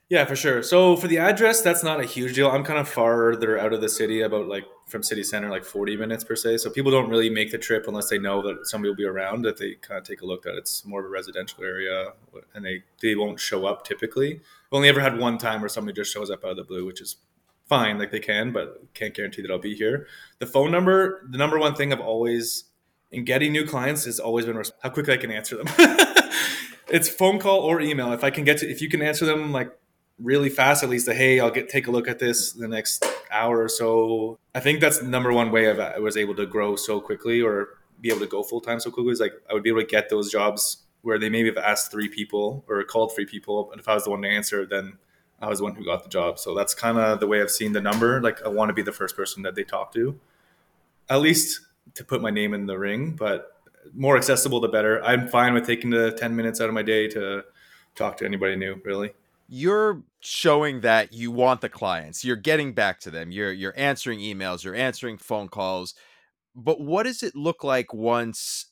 Yeah, 0.09 0.25
for 0.25 0.37
sure. 0.37 0.63
So 0.63 0.95
for 0.97 1.09
the 1.09 1.19
address, 1.19 1.63
that's 1.63 1.83
not 1.83 2.01
a 2.01 2.05
huge 2.05 2.37
deal. 2.37 2.49
I'm 2.49 2.63
kind 2.63 2.79
of 2.79 2.89
farther 2.89 3.59
out 3.59 3.73
of 3.73 3.81
the 3.81 3.89
city, 3.89 4.21
about 4.21 4.47
like 4.47 4.65
from 4.87 5.03
city 5.03 5.25
center, 5.25 5.51
like 5.51 5.65
40 5.65 5.97
minutes 5.97 6.23
per 6.23 6.37
se. 6.37 6.59
So 6.59 6.71
people 6.71 6.93
don't 6.93 7.11
really 7.11 7.29
make 7.29 7.51
the 7.51 7.59
trip 7.59 7.89
unless 7.89 8.09
they 8.09 8.19
know 8.19 8.41
that 8.43 8.69
somebody 8.69 8.91
will 8.91 8.97
be 8.97 9.05
around 9.05 9.43
that 9.43 9.57
they 9.57 9.75
kind 9.75 9.99
of 9.99 10.07
take 10.07 10.21
a 10.21 10.27
look 10.27 10.45
that 10.45 10.55
It's 10.57 10.85
more 10.85 11.01
of 11.01 11.07
a 11.07 11.09
residential 11.09 11.65
area, 11.65 12.13
and 12.55 12.65
they 12.65 12.85
they 13.03 13.17
won't 13.17 13.41
show 13.41 13.67
up 13.67 13.85
typically. 13.85 14.35
I've 14.35 14.73
only 14.73 14.89
ever 14.89 15.01
had 15.01 15.19
one 15.19 15.39
time 15.39 15.61
where 15.61 15.69
somebody 15.69 15.97
just 15.97 16.13
shows 16.13 16.31
up 16.31 16.45
out 16.45 16.53
of 16.53 16.57
the 16.57 16.65
blue, 16.65 16.87
which 16.87 17.01
is 17.01 17.17
fine, 17.69 17.99
like 17.99 18.13
they 18.13 18.21
can, 18.21 18.53
but 18.53 18.83
can't 18.95 19.13
guarantee 19.13 19.43
that 19.43 19.51
I'll 19.51 19.59
be 19.59 19.75
here. 19.75 20.07
The 20.39 20.47
phone 20.47 20.71
number, 20.71 21.27
the 21.29 21.39
number 21.39 21.59
one 21.59 21.75
thing 21.75 21.93
I've 21.93 22.01
always 22.01 22.67
in 23.11 23.25
getting 23.25 23.51
new 23.51 23.67
clients 23.67 24.05
has 24.05 24.21
always 24.21 24.47
been 24.47 24.63
how 24.83 24.91
quickly 24.91 25.15
I 25.15 25.17
can 25.17 25.33
answer 25.33 25.57
them. 25.57 25.67
it's 26.89 27.09
phone 27.09 27.41
call 27.41 27.59
or 27.59 27.81
email. 27.81 28.13
If 28.13 28.23
I 28.23 28.31
can 28.31 28.45
get 28.45 28.59
to, 28.59 28.71
if 28.71 28.81
you 28.81 28.89
can 28.89 29.03
answer 29.03 29.27
them 29.27 29.51
like 29.51 29.73
really 30.19 30.49
fast, 30.49 30.83
at 30.83 30.91
least 30.91 31.09
a 31.09 31.15
hey, 31.15 31.41
I'll 31.41 31.51
get 31.51 31.69
take 31.69 31.87
a 31.87 31.91
look 31.91 32.09
at 32.09 32.19
this 32.19 32.55
in 32.55 32.61
the 32.61 32.69
next 32.69 33.05
hour 33.31 33.63
or 33.63 33.69
so. 33.69 34.39
I 34.55 34.61
think 34.61 34.81
that's 34.81 34.99
the 34.99 35.07
number 35.07 35.33
one 35.33 35.51
way 35.51 35.71
I've, 35.71 35.79
I 35.79 35.99
was 35.99 36.17
able 36.17 36.35
to 36.37 36.47
grow 36.47 36.77
so 36.77 37.01
quickly 37.01 37.43
or 37.43 37.69
be 38.01 38.11
able 38.11 38.21
to 38.21 38.27
go 38.27 38.43
full 38.43 38.61
time 38.61 38.81
so 38.81 38.91
quickly. 38.91 39.13
Is 39.13 39.21
like 39.21 39.35
I 39.51 39.55
would 39.55 39.63
be 39.63 39.71
able 39.71 39.81
to 39.81 39.87
get 39.87 40.09
those 40.09 40.31
jobs 40.31 40.79
where 41.03 41.19
they 41.19 41.29
maybe 41.29 41.49
have 41.49 41.59
asked 41.59 41.91
three 41.91 42.09
people 42.09 42.65
or 42.69 42.83
called 42.85 43.15
three 43.15 43.27
people, 43.27 43.71
and 43.73 43.81
if 43.81 43.89
I 43.89 43.95
was 43.95 44.05
the 44.05 44.11
one 44.11 44.23
to 44.23 44.29
answer, 44.29 44.67
then 44.67 44.99
I 45.41 45.49
was 45.49 45.59
the 45.59 45.65
one 45.65 45.75
who 45.75 45.85
got 45.85 46.03
the 46.03 46.09
job. 46.09 46.39
So 46.39 46.55
that's 46.55 46.75
kind 46.75 46.99
of 46.99 47.21
the 47.21 47.27
way 47.27 47.43
I've 47.43 47.51
seen 47.51 47.73
the 47.73 47.81
number. 47.81 48.21
Like 48.23 48.43
I 48.43 48.49
want 48.49 48.71
to 48.71 48.75
be 48.75 48.83
the 48.83 48.93
first 48.93 49.17
person 49.17 49.43
that 49.43 49.55
they 49.55 49.65
talk 49.65 49.93
to, 49.95 50.19
at 51.11 51.21
least 51.21 51.61
to 51.95 52.05
put 52.05 52.23
my 52.23 52.31
name 52.31 52.55
in 52.55 52.67
the 52.67 52.79
ring. 52.79 53.13
But 53.13 53.53
more 53.95 54.17
accessible, 54.17 54.61
the 54.61 54.69
better. 54.69 55.03
I'm 55.05 55.29
fine 55.29 55.55
with 55.55 55.67
taking 55.67 55.91
the 55.91 56.13
10 56.13 56.35
minutes 56.35 56.61
out 56.61 56.69
of 56.69 56.75
my 56.75 56.83
day 56.83 57.07
to 57.09 57.45
talk 57.95 58.17
to 58.19 58.25
anybody 58.25 58.57
new, 58.57 58.81
really. 58.85 59.13
You're 59.49 60.03
showing 60.21 60.81
that 60.81 61.13
you 61.13 61.31
want 61.31 61.61
the 61.61 61.69
clients. 61.69 62.25
You're 62.25 62.37
getting 62.37 62.73
back 62.73 63.01
to 63.01 63.11
them. 63.11 63.31
You're 63.31 63.53
you're 63.53 63.75
answering 63.77 64.19
emails, 64.19 64.65
you're 64.65 64.75
answering 64.75 65.19
phone 65.19 65.49
calls. 65.49 65.95
But 66.55 66.81
what 66.81 67.05
does 67.05 67.23
it 67.23 67.37
look 67.37 67.63
like 67.63 67.93
once 67.93 68.67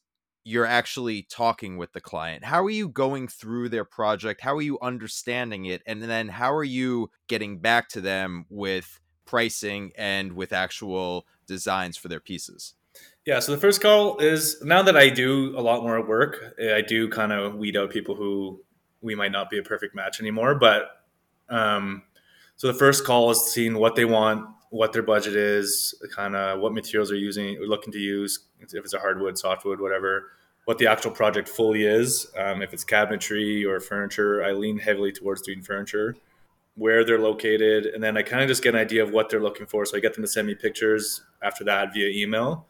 you're 0.45 0.67
actually 0.67 1.27
talking 1.31 1.77
with 1.77 1.93
the 1.93 2.01
client? 2.01 2.45
How 2.45 2.63
are 2.63 2.71
you 2.71 2.89
going 2.89 3.29
through 3.29 3.71
their 3.71 3.85
project? 3.85 4.43
How 4.43 4.55
are 4.55 4.63
you 4.63 4.79
understanding 4.81 5.65
it? 5.67 5.83
And 5.87 6.03
then 6.03 6.29
how 6.29 6.55
are 6.55 6.65
you 6.65 7.11
getting 7.29 7.59
back 7.59 7.89
to 7.91 8.01
them 8.01 8.45
with 8.51 9.01
pricing 9.25 9.93
and 9.97 10.33
with 10.33 10.53
actual 10.53 11.27
designs 11.47 11.97
for 11.97 12.09
their 12.09 12.21
pieces? 12.21 12.75
Yeah, 13.25 13.41
so 13.41 13.53
the 13.53 13.59
first 13.59 13.81
call 13.81 14.19
is 14.19 14.63
now 14.63 14.83
that 14.83 14.97
I 14.97 15.09
do 15.09 15.55
a 15.57 15.63
lot 15.63 15.83
more 15.83 16.07
work, 16.07 16.55
eh, 16.59 16.77
I 16.77 16.83
do 16.83 17.09
kind 17.09 17.33
of 17.33 17.55
weed 17.57 17.77
out 17.77 17.91
people 17.91 18.15
who 18.15 18.61
we 19.05 19.15
might 19.15 19.31
not 19.31 19.51
be 19.51 19.59
a 19.59 19.63
perfect 19.63 19.95
match 19.95 20.21
anymore. 20.21 20.55
But 20.55 21.05
um, 21.49 22.03
so 22.57 22.67
the 22.67 22.75
first 22.75 23.05
call 23.05 23.31
is 23.31 23.53
seeing 23.53 23.75
what 23.79 23.95
they 23.95 24.05
want, 24.05 24.49
what 24.71 24.93
their 24.93 25.03
budget 25.03 25.37
is, 25.37 25.95
kind 26.15 26.35
of 26.35 26.59
what 26.59 26.73
materials 26.73 27.13
are 27.13 27.17
using, 27.17 27.61
looking 27.61 27.93
to 27.93 27.99
use, 27.99 28.41
if 28.61 28.73
it's 28.75 28.95
a 28.95 28.99
hardwood, 28.99 29.39
softwood, 29.39 29.81
whatever, 29.81 30.33
what 30.65 30.79
the 30.79 30.87
actual 30.87 31.11
project 31.11 31.49
fully 31.49 31.85
is. 31.85 32.27
Um, 32.37 32.63
if 32.63 32.73
it's 32.73 32.85
cabinetry 32.85 33.67
or 33.67 33.79
furniture, 33.79 34.43
I 34.43 34.53
lean 34.53 34.79
heavily 34.79 35.13
towards 35.13 35.43
doing 35.43 35.63
furniture, 35.63 36.17
where 36.77 37.05
they're 37.05 37.21
located, 37.21 37.87
and 37.87 38.03
then 38.03 38.17
I 38.17 38.23
kind 38.23 38.43
of 38.43 38.49
just 38.49 38.63
get 38.63 38.75
an 38.75 38.81
idea 38.81 39.03
of 39.05 39.11
what 39.11 39.29
they're 39.29 39.43
looking 39.43 39.67
for. 39.67 39.85
So 39.85 39.97
I 39.97 40.01
get 40.01 40.15
them 40.15 40.25
to 40.25 40.29
send 40.29 40.47
me 40.47 40.55
pictures 40.55 41.23
after 41.43 41.63
that 41.65 41.93
via 41.93 42.09
email 42.09 42.67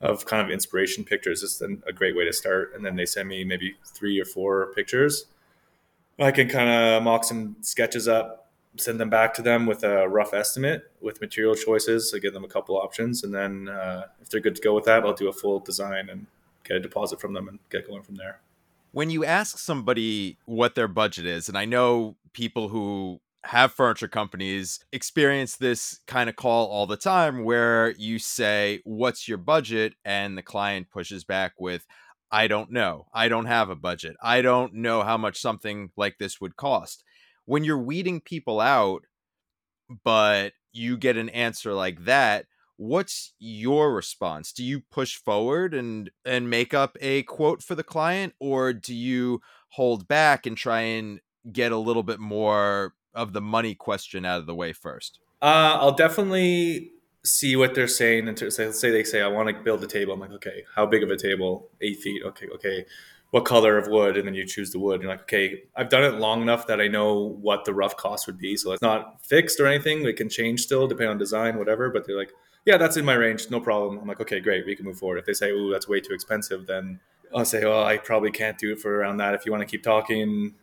of 0.00 0.26
kind 0.26 0.42
of 0.42 0.50
inspiration 0.50 1.04
pictures 1.04 1.42
is 1.42 1.62
a 1.62 1.92
great 1.92 2.14
way 2.14 2.24
to 2.24 2.32
start. 2.32 2.72
And 2.74 2.84
then 2.84 2.96
they 2.96 3.06
send 3.06 3.28
me 3.28 3.44
maybe 3.44 3.76
three 3.94 4.20
or 4.20 4.26
four 4.26 4.72
pictures. 4.74 5.26
I 6.18 6.30
can 6.30 6.48
kind 6.48 6.68
of 6.68 7.02
mock 7.02 7.24
some 7.24 7.56
sketches 7.60 8.08
up, 8.08 8.50
send 8.76 8.98
them 8.98 9.10
back 9.10 9.34
to 9.34 9.42
them 9.42 9.66
with 9.66 9.84
a 9.84 10.08
rough 10.08 10.32
estimate 10.32 10.90
with 11.00 11.20
material 11.20 11.54
choices. 11.54 12.12
I 12.14 12.18
give 12.18 12.32
them 12.32 12.44
a 12.44 12.48
couple 12.48 12.76
options, 12.76 13.22
and 13.22 13.34
then 13.34 13.68
uh, 13.68 14.06
if 14.22 14.28
they're 14.28 14.40
good 14.40 14.56
to 14.56 14.62
go 14.62 14.74
with 14.74 14.84
that, 14.84 15.04
I'll 15.04 15.12
do 15.12 15.28
a 15.28 15.32
full 15.32 15.60
design 15.60 16.08
and 16.08 16.26
get 16.64 16.76
a 16.76 16.80
deposit 16.80 17.20
from 17.20 17.34
them 17.34 17.48
and 17.48 17.58
get 17.70 17.86
going 17.86 18.02
from 18.02 18.16
there. 18.16 18.40
When 18.92 19.10
you 19.10 19.24
ask 19.24 19.58
somebody 19.58 20.38
what 20.46 20.74
their 20.74 20.88
budget 20.88 21.26
is, 21.26 21.48
and 21.48 21.58
I 21.58 21.66
know 21.66 22.16
people 22.32 22.68
who 22.68 23.20
have 23.46 23.72
furniture 23.72 24.08
companies 24.08 24.80
experience 24.92 25.56
this 25.56 26.00
kind 26.06 26.28
of 26.28 26.36
call 26.36 26.66
all 26.66 26.86
the 26.86 26.96
time 26.96 27.44
where 27.44 27.92
you 27.92 28.18
say, 28.18 28.80
What's 28.84 29.28
your 29.28 29.38
budget? 29.38 29.94
And 30.04 30.36
the 30.36 30.42
client 30.42 30.90
pushes 30.90 31.24
back 31.24 31.52
with, 31.58 31.86
I 32.30 32.48
don't 32.48 32.70
know. 32.72 33.06
I 33.12 33.28
don't 33.28 33.46
have 33.46 33.70
a 33.70 33.76
budget. 33.76 34.16
I 34.22 34.42
don't 34.42 34.74
know 34.74 35.02
how 35.02 35.16
much 35.16 35.40
something 35.40 35.90
like 35.96 36.18
this 36.18 36.40
would 36.40 36.56
cost. 36.56 37.04
When 37.44 37.64
you're 37.64 37.78
weeding 37.78 38.20
people 38.20 38.60
out, 38.60 39.02
but 40.04 40.52
you 40.72 40.96
get 40.96 41.16
an 41.16 41.28
answer 41.28 41.72
like 41.72 42.04
that, 42.04 42.46
what's 42.76 43.32
your 43.38 43.94
response? 43.94 44.52
Do 44.52 44.64
you 44.64 44.82
push 44.90 45.16
forward 45.16 45.74
and 45.74 46.10
and 46.24 46.50
make 46.50 46.74
up 46.74 46.96
a 47.00 47.22
quote 47.22 47.62
for 47.62 47.74
the 47.74 47.84
client 47.84 48.34
or 48.40 48.72
do 48.72 48.94
you 48.94 49.40
hold 49.70 50.08
back 50.08 50.46
and 50.46 50.56
try 50.56 50.80
and 50.80 51.20
get 51.52 51.72
a 51.72 51.78
little 51.78 52.02
bit 52.02 52.20
more 52.20 52.94
of 53.14 53.32
the 53.32 53.40
money 53.40 53.74
question 53.74 54.24
out 54.24 54.40
of 54.40 54.46
the 54.46 54.54
way 54.54 54.72
first? 54.72 55.20
Uh, 55.40 55.78
I'll 55.80 55.94
definitely 55.94 56.90
see 57.26 57.56
what 57.56 57.74
they're 57.74 57.88
saying. 57.88 58.28
And 58.28 58.38
say, 58.38 58.66
let's 58.66 58.80
say 58.80 58.90
they 58.90 59.04
say, 59.04 59.20
I 59.20 59.28
want 59.28 59.48
to 59.48 59.54
build 59.62 59.82
a 59.84 59.86
table. 59.86 60.14
I'm 60.14 60.20
like, 60.20 60.32
okay, 60.32 60.64
how 60.74 60.86
big 60.86 61.02
of 61.02 61.10
a 61.10 61.16
table? 61.16 61.68
Eight 61.80 62.00
feet. 62.00 62.22
Okay, 62.24 62.46
okay. 62.54 62.86
what 63.30 63.44
color 63.44 63.76
of 63.76 63.88
wood, 63.88 64.16
and 64.16 64.26
then 64.26 64.34
you 64.34 64.46
choose 64.46 64.70
the 64.70 64.78
wood. 64.78 65.02
You're 65.02 65.10
like, 65.10 65.22
okay, 65.22 65.64
I've 65.74 65.88
done 65.88 66.04
it 66.04 66.14
long 66.14 66.42
enough 66.42 66.66
that 66.68 66.80
I 66.80 66.88
know 66.88 67.36
what 67.40 67.64
the 67.64 67.74
rough 67.74 67.96
cost 67.96 68.26
would 68.26 68.38
be. 68.38 68.56
So 68.56 68.72
it's 68.72 68.82
not 68.82 69.22
fixed 69.24 69.58
or 69.60 69.66
anything. 69.66 70.04
It 70.06 70.16
can 70.16 70.28
change 70.28 70.62
still 70.62 70.86
depending 70.86 71.10
on 71.10 71.18
design, 71.18 71.58
whatever. 71.58 71.90
But 71.90 72.06
they're 72.06 72.16
like, 72.16 72.32
yeah, 72.64 72.76
that's 72.76 72.96
in 72.96 73.04
my 73.04 73.14
range, 73.14 73.50
no 73.50 73.60
problem. 73.60 73.98
I'm 73.98 74.08
like, 74.08 74.20
okay, 74.20 74.40
great, 74.40 74.66
we 74.66 74.74
can 74.74 74.84
move 74.84 74.98
forward. 74.98 75.18
If 75.18 75.26
they 75.26 75.34
say, 75.34 75.52
oh, 75.52 75.70
that's 75.70 75.88
way 75.88 76.00
too 76.00 76.14
expensive, 76.14 76.66
then 76.66 76.98
I'll 77.34 77.44
say, 77.44 77.64
oh, 77.64 77.82
I 77.82 77.98
probably 77.98 78.30
can't 78.30 78.58
do 78.58 78.72
it 78.72 78.80
for 78.80 78.96
around 78.96 79.18
that. 79.18 79.34
If 79.34 79.44
you 79.44 79.52
want 79.52 79.62
to 79.62 79.70
keep 79.70 79.82
talking, 79.82 80.54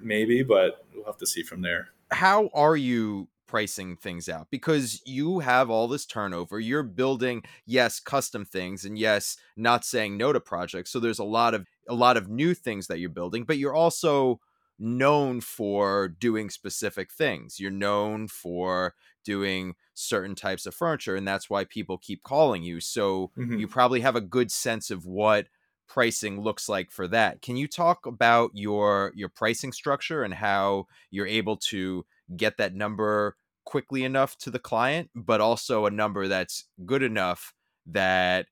maybe, 0.00 0.42
but 0.42 0.86
we'll 0.94 1.04
have 1.04 1.18
to 1.18 1.26
see 1.26 1.42
from 1.42 1.62
there. 1.62 1.88
How 2.10 2.48
are 2.54 2.76
you 2.76 3.28
pricing 3.54 3.96
things 3.96 4.28
out 4.28 4.48
because 4.50 5.00
you 5.06 5.38
have 5.38 5.70
all 5.70 5.86
this 5.86 6.04
turnover. 6.04 6.58
You're 6.58 6.82
building, 6.82 7.44
yes, 7.64 8.00
custom 8.00 8.44
things 8.44 8.84
and 8.84 8.98
yes, 8.98 9.36
not 9.56 9.84
saying 9.84 10.16
no 10.16 10.32
to 10.32 10.40
projects. 10.40 10.90
So 10.90 10.98
there's 10.98 11.20
a 11.20 11.24
lot 11.24 11.54
of 11.54 11.64
a 11.88 11.94
lot 11.94 12.16
of 12.16 12.28
new 12.28 12.52
things 12.52 12.88
that 12.88 12.98
you're 12.98 13.10
building, 13.10 13.44
but 13.44 13.56
you're 13.56 13.72
also 13.72 14.40
known 14.76 15.40
for 15.40 16.08
doing 16.08 16.50
specific 16.50 17.12
things. 17.12 17.60
You're 17.60 17.70
known 17.70 18.26
for 18.26 18.96
doing 19.24 19.76
certain 19.94 20.34
types 20.34 20.66
of 20.66 20.74
furniture 20.74 21.14
and 21.14 21.26
that's 21.26 21.48
why 21.48 21.62
people 21.62 21.96
keep 21.96 22.24
calling 22.24 22.64
you. 22.64 22.80
So 22.80 23.30
mm-hmm. 23.38 23.56
you 23.56 23.68
probably 23.68 24.00
have 24.00 24.16
a 24.16 24.20
good 24.20 24.50
sense 24.50 24.90
of 24.90 25.06
what 25.06 25.46
pricing 25.86 26.40
looks 26.40 26.68
like 26.68 26.90
for 26.90 27.06
that. 27.06 27.40
Can 27.40 27.56
you 27.56 27.68
talk 27.68 28.04
about 28.04 28.50
your 28.54 29.12
your 29.14 29.28
pricing 29.28 29.70
structure 29.70 30.24
and 30.24 30.34
how 30.34 30.88
you're 31.12 31.28
able 31.28 31.56
to 31.68 32.04
get 32.36 32.56
that 32.56 32.74
number 32.74 33.36
quickly 33.64 34.04
enough 34.04 34.36
to 34.38 34.50
the 34.50 34.58
client, 34.58 35.10
but 35.14 35.40
also 35.40 35.86
a 35.86 35.90
number 35.90 36.28
that's 36.28 36.64
good 36.84 37.02
enough 37.02 37.54
that 37.86 38.46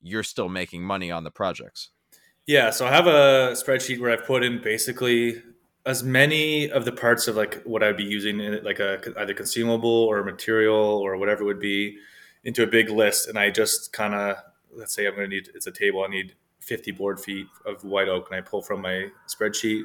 you're 0.00 0.22
still 0.22 0.48
making 0.48 0.82
money 0.82 1.10
on 1.10 1.24
the 1.24 1.30
projects? 1.30 1.90
Yeah, 2.46 2.70
so 2.70 2.86
I 2.86 2.90
have 2.90 3.06
a 3.06 3.52
spreadsheet 3.52 4.00
where 4.00 4.10
I've 4.10 4.24
put 4.24 4.42
in 4.42 4.62
basically 4.62 5.42
as 5.84 6.02
many 6.02 6.70
of 6.70 6.84
the 6.84 6.92
parts 6.92 7.28
of 7.28 7.36
like 7.36 7.62
what 7.64 7.82
I'd 7.82 7.96
be 7.96 8.04
using 8.04 8.40
in 8.40 8.54
it, 8.54 8.64
like 8.64 8.78
a 8.78 9.00
either 9.18 9.34
consumable 9.34 9.90
or 9.90 10.22
material 10.22 10.76
or 10.76 11.16
whatever 11.16 11.42
it 11.42 11.46
would 11.46 11.60
be, 11.60 11.98
into 12.44 12.62
a 12.62 12.66
big 12.66 12.88
list, 12.90 13.28
and 13.28 13.38
I 13.38 13.50
just 13.50 13.92
kind 13.92 14.14
of 14.14 14.36
let's 14.72 14.94
say 14.94 15.06
I'm 15.06 15.14
going 15.14 15.28
to 15.28 15.36
need 15.36 15.50
it's 15.54 15.66
a 15.66 15.72
table. 15.72 16.04
I 16.04 16.08
need 16.08 16.34
50 16.60 16.92
board 16.92 17.20
feet 17.20 17.46
of 17.66 17.84
white 17.84 18.08
oak, 18.08 18.30
and 18.30 18.36
I 18.36 18.40
pull 18.40 18.62
from 18.62 18.82
my 18.82 19.08
spreadsheet 19.28 19.84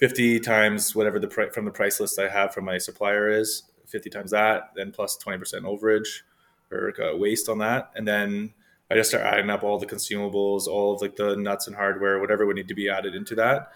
50 0.00 0.40
times 0.40 0.94
whatever 0.94 1.18
the 1.18 1.28
price 1.28 1.54
from 1.54 1.64
the 1.64 1.70
price 1.70 2.00
list 2.00 2.18
I 2.18 2.28
have 2.28 2.52
from 2.52 2.64
my 2.64 2.78
supplier 2.78 3.30
is 3.30 3.62
50 3.86 4.10
times 4.10 4.30
that, 4.32 4.72
then 4.74 4.92
plus 4.92 5.16
20% 5.16 5.62
overage 5.62 6.22
or 6.70 6.92
waste 7.16 7.48
on 7.48 7.58
that, 7.58 7.92
and 7.94 8.06
then 8.06 8.52
I 8.90 8.94
just 8.94 9.10
start 9.10 9.24
adding 9.24 9.50
up 9.50 9.64
all 9.64 9.78
the 9.78 9.86
consumables, 9.86 10.66
all 10.66 10.94
of 10.94 11.02
like 11.02 11.16
the 11.16 11.36
nuts 11.36 11.66
and 11.66 11.74
hardware, 11.74 12.20
whatever 12.20 12.46
would 12.46 12.56
need 12.56 12.68
to 12.68 12.74
be 12.74 12.88
added 12.88 13.14
into 13.14 13.34
that. 13.34 13.72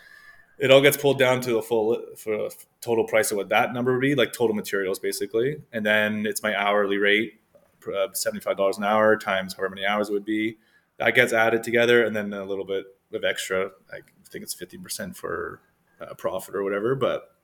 It 0.59 0.71
all 0.71 0.83
gets 0.83 0.97
pulled 0.97 1.19
down 1.19 1.41
to 1.43 1.55
the 1.55 1.63
full 1.63 2.01
for 2.17 2.51
total 2.81 3.05
price 3.07 3.31
of 3.31 3.39
what 3.39 3.49
that 3.49 3.73
number 3.73 3.93
would 3.93 4.03
be, 4.03 4.15
like 4.15 4.33
total 4.33 4.55
materials 4.55 4.99
basically, 4.99 5.63
and 5.73 5.85
then 5.85 6.27
it's 6.27 6.43
my 6.43 6.55
hourly 6.55 6.99
rate, 6.99 7.41
uh, 7.89 8.09
seventy 8.13 8.41
five 8.41 8.57
dollars 8.57 8.77
an 8.77 8.85
hour 8.85 9.17
times 9.17 9.55
however 9.55 9.75
many 9.75 9.87
hours 9.87 10.11
it 10.11 10.13
would 10.13 10.25
be. 10.25 10.59
That 10.99 11.15
gets 11.15 11.33
added 11.33 11.63
together, 11.63 12.05
and 12.05 12.15
then 12.15 12.33
a 12.35 12.45
little 12.45 12.67
bit 12.67 12.85
of 13.13 13.25
extra. 13.25 13.71
I 13.91 14.01
think 14.31 14.45
it's 14.45 14.55
fifty 14.55 14.77
percent 14.77 15.17
for 15.17 15.61
uh, 16.01 16.15
profit 16.15 16.55
or 16.55 16.63
whatever. 16.63 16.95
But 16.95 17.35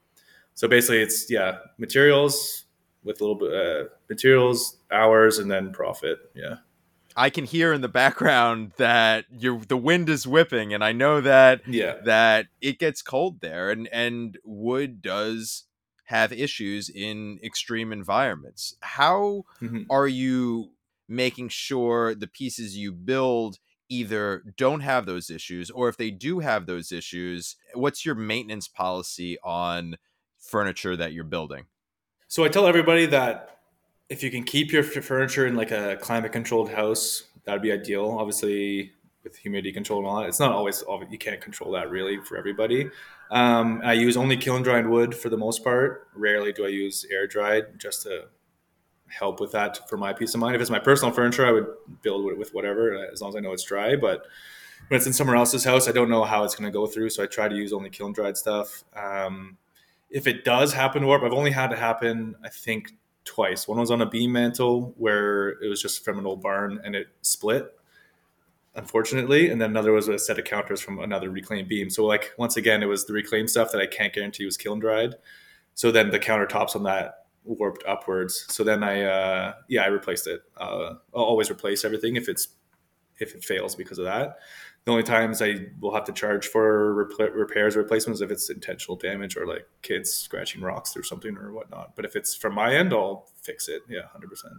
so 0.56 0.66
basically, 0.66 1.02
it's 1.02 1.30
yeah, 1.30 1.58
materials 1.78 2.64
with 3.04 3.20
a 3.20 3.24
little 3.24 3.36
bit 3.36 3.52
uh, 3.54 3.84
materials, 4.08 4.78
hours, 4.90 5.38
and 5.38 5.50
then 5.50 5.70
profit. 5.70 6.18
Yeah. 6.34 6.56
I 7.14 7.30
can 7.30 7.44
hear 7.44 7.72
in 7.72 7.82
the 7.82 7.88
background 7.88 8.72
that 8.78 9.26
you 9.30 9.60
the 9.68 9.76
wind 9.76 10.08
is 10.08 10.26
whipping, 10.26 10.72
and 10.72 10.82
I 10.82 10.92
know 10.92 11.20
that 11.20 11.60
yeah. 11.68 11.96
that 12.04 12.46
it 12.60 12.78
gets 12.78 13.02
cold 13.02 13.40
there, 13.40 13.70
and 13.70 13.86
and 13.92 14.38
wood 14.44 15.02
does 15.02 15.64
have 16.04 16.32
issues 16.32 16.88
in 16.88 17.38
extreme 17.44 17.92
environments. 17.92 18.76
How 18.80 19.44
mm-hmm. 19.60 19.82
are 19.90 20.08
you 20.08 20.70
making 21.06 21.50
sure 21.50 22.14
the 22.14 22.26
pieces 22.26 22.78
you 22.78 22.92
build 22.92 23.58
either 23.88 24.42
don't 24.56 24.80
have 24.80 25.04
those 25.04 25.28
issues, 25.28 25.70
or 25.70 25.90
if 25.90 25.98
they 25.98 26.10
do 26.10 26.40
have 26.40 26.64
those 26.64 26.92
issues, 26.92 27.56
what's 27.74 28.06
your 28.06 28.14
maintenance 28.14 28.68
policy 28.68 29.36
on 29.44 29.96
furniture 30.48 30.96
that 30.96 31.12
you're 31.12 31.24
building? 31.24 31.64
So 32.28 32.44
I 32.44 32.48
tell 32.48 32.66
everybody 32.66 33.06
that 33.06 33.58
if 34.08 34.22
you 34.22 34.30
can 34.30 34.44
keep 34.44 34.72
your 34.72 34.82
furniture 34.82 35.46
in 35.46 35.56
like 35.56 35.70
a 35.70 35.96
climate 36.00 36.32
controlled 36.32 36.70
house, 36.70 37.24
that'd 37.44 37.62
be 37.62 37.72
ideal. 37.72 38.16
Obviously, 38.18 38.92
with 39.24 39.36
humidity 39.36 39.72
control 39.72 40.00
and 40.00 40.08
all 40.08 40.20
that, 40.20 40.28
it's 40.28 40.40
not 40.40 40.52
always 40.52 40.84
you 41.10 41.18
can't 41.18 41.40
control 41.40 41.72
that 41.72 41.90
really 41.90 42.20
for 42.20 42.36
everybody. 42.36 42.88
Um, 43.30 43.80
I 43.84 43.94
use 43.94 44.16
only 44.16 44.36
kiln 44.36 44.62
dried 44.62 44.86
wood 44.86 45.14
for 45.14 45.28
the 45.28 45.36
most 45.36 45.64
part. 45.64 46.08
Rarely 46.14 46.52
do 46.52 46.64
I 46.64 46.68
use 46.68 47.04
air 47.10 47.26
dried 47.26 47.78
just 47.78 48.02
to 48.02 48.28
help 49.08 49.40
with 49.40 49.52
that 49.52 49.88
for 49.88 49.96
my 49.96 50.12
peace 50.12 50.34
of 50.34 50.40
mind. 50.40 50.54
If 50.54 50.60
it's 50.60 50.70
my 50.70 50.78
personal 50.78 51.12
furniture, 51.12 51.46
I 51.46 51.52
would 51.52 51.66
build 52.02 52.30
it 52.30 52.38
with 52.38 52.54
whatever 52.54 53.06
as 53.12 53.20
long 53.20 53.30
as 53.30 53.36
I 53.36 53.40
know 53.40 53.52
it's 53.52 53.64
dry. 53.64 53.96
But 53.96 54.26
when 54.88 54.98
it's 54.98 55.06
in 55.06 55.12
someone 55.12 55.36
else's 55.36 55.64
house, 55.64 55.88
I 55.88 55.92
don't 55.92 56.10
know 56.10 56.24
how 56.24 56.44
it's 56.44 56.54
going 56.54 56.70
to 56.70 56.76
go 56.76 56.86
through, 56.86 57.10
so 57.10 57.22
I 57.22 57.26
try 57.26 57.48
to 57.48 57.54
use 57.54 57.72
only 57.72 57.90
kiln 57.90 58.12
dried 58.12 58.36
stuff. 58.36 58.84
Um, 58.94 59.56
if 60.10 60.26
it 60.26 60.44
does 60.44 60.72
happen 60.72 61.02
to 61.02 61.06
warp, 61.06 61.22
I've 61.22 61.32
only 61.32 61.50
had 61.50 61.72
it 61.72 61.78
happen, 61.78 62.36
I 62.44 62.48
think, 62.48 62.92
twice. 63.24 63.66
One 63.66 63.78
was 63.78 63.90
on 63.90 64.00
a 64.00 64.06
beam 64.06 64.32
mantle 64.32 64.94
where 64.96 65.50
it 65.62 65.68
was 65.68 65.82
just 65.82 66.04
from 66.04 66.18
an 66.18 66.26
old 66.26 66.42
barn 66.42 66.80
and 66.84 66.94
it 66.94 67.08
split, 67.22 67.76
unfortunately. 68.74 69.50
And 69.50 69.60
then 69.60 69.70
another 69.70 69.92
was 69.92 70.08
a 70.08 70.18
set 70.18 70.38
of 70.38 70.44
counters 70.44 70.80
from 70.80 71.00
another 71.00 71.30
reclaimed 71.30 71.68
beam. 71.68 71.90
So 71.90 72.04
like 72.04 72.32
once 72.38 72.56
again, 72.56 72.82
it 72.82 72.86
was 72.86 73.04
the 73.04 73.12
reclaimed 73.12 73.50
stuff 73.50 73.72
that 73.72 73.80
I 73.80 73.86
can't 73.86 74.12
guarantee 74.12 74.44
was 74.44 74.56
kiln 74.56 74.78
dried. 74.78 75.16
So 75.74 75.90
then 75.90 76.10
the 76.10 76.18
countertops 76.18 76.76
on 76.76 76.84
that 76.84 77.26
warped 77.44 77.84
upwards. 77.86 78.46
So 78.48 78.64
then 78.64 78.82
I 78.82 79.02
uh, 79.02 79.54
yeah 79.68 79.82
I 79.82 79.88
replaced 79.88 80.26
it. 80.26 80.42
Uh, 80.56 80.94
I'll 81.14 81.24
always 81.24 81.50
replace 81.50 81.84
everything 81.84 82.16
if 82.16 82.28
it's 82.28 82.48
if 83.18 83.34
it 83.34 83.44
fails 83.44 83.74
because 83.74 83.98
of 83.98 84.04
that. 84.04 84.38
The 84.84 84.92
only 84.92 85.02
times 85.02 85.42
I 85.42 85.66
will 85.80 85.94
have 85.94 86.04
to 86.04 86.12
charge 86.12 86.46
for 86.46 86.94
rep- 86.94 87.34
repairs 87.34 87.76
or 87.76 87.82
replacements 87.82 88.20
if 88.20 88.30
it's 88.30 88.48
intentional 88.50 88.96
damage 88.96 89.36
or 89.36 89.46
like 89.46 89.68
kids 89.82 90.12
scratching 90.12 90.62
rocks 90.62 90.92
through 90.92 91.02
something 91.02 91.36
or 91.36 91.52
whatnot. 91.52 91.96
But 91.96 92.04
if 92.04 92.14
it's 92.14 92.36
from 92.36 92.54
my 92.54 92.74
end, 92.74 92.92
I'll 92.92 93.26
fix 93.42 93.68
it. 93.68 93.82
Yeah, 93.88 94.06
hundred 94.12 94.30
percent. 94.30 94.54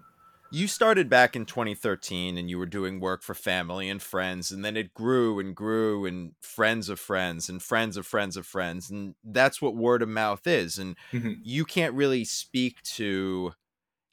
You 0.49 0.67
started 0.67 1.09
back 1.09 1.35
in 1.35 1.45
2013 1.45 2.37
and 2.37 2.49
you 2.49 2.57
were 2.57 2.65
doing 2.65 3.01
work 3.01 3.21
for 3.21 3.33
family 3.33 3.89
and 3.89 4.01
friends, 4.01 4.51
and 4.51 4.63
then 4.63 4.77
it 4.77 4.93
grew 4.93 5.39
and 5.39 5.53
grew, 5.53 6.05
and 6.05 6.31
friends 6.41 6.87
of 6.87 6.99
friends 6.99 7.49
and 7.49 7.61
friends 7.61 7.97
of 7.97 8.05
friends 8.05 8.37
of 8.37 8.45
friends. 8.45 8.89
And 8.89 9.15
that's 9.23 9.61
what 9.61 9.75
word 9.75 10.01
of 10.01 10.09
mouth 10.09 10.47
is. 10.47 10.77
And 10.77 10.95
mm-hmm. 11.11 11.33
you 11.43 11.65
can't 11.65 11.93
really 11.93 12.23
speak 12.23 12.81
to 12.83 13.53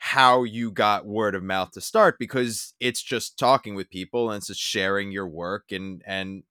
how 0.05 0.43
you 0.43 0.71
got 0.71 1.07
word 1.07 1.35
of 1.35 1.43
mouth 1.43 1.71
to 1.71 1.81
start 1.81 2.19
because 2.19 2.75
it's 2.79 3.03
just 3.03 3.38
talking 3.38 3.75
with 3.75 3.88
people 3.88 4.31
and 4.31 4.37
it's 4.37 4.49
just 4.49 4.61
sharing 4.61 5.11
your 5.11 5.27
work 5.27 5.73
and 5.73 6.03
and 6.07 6.43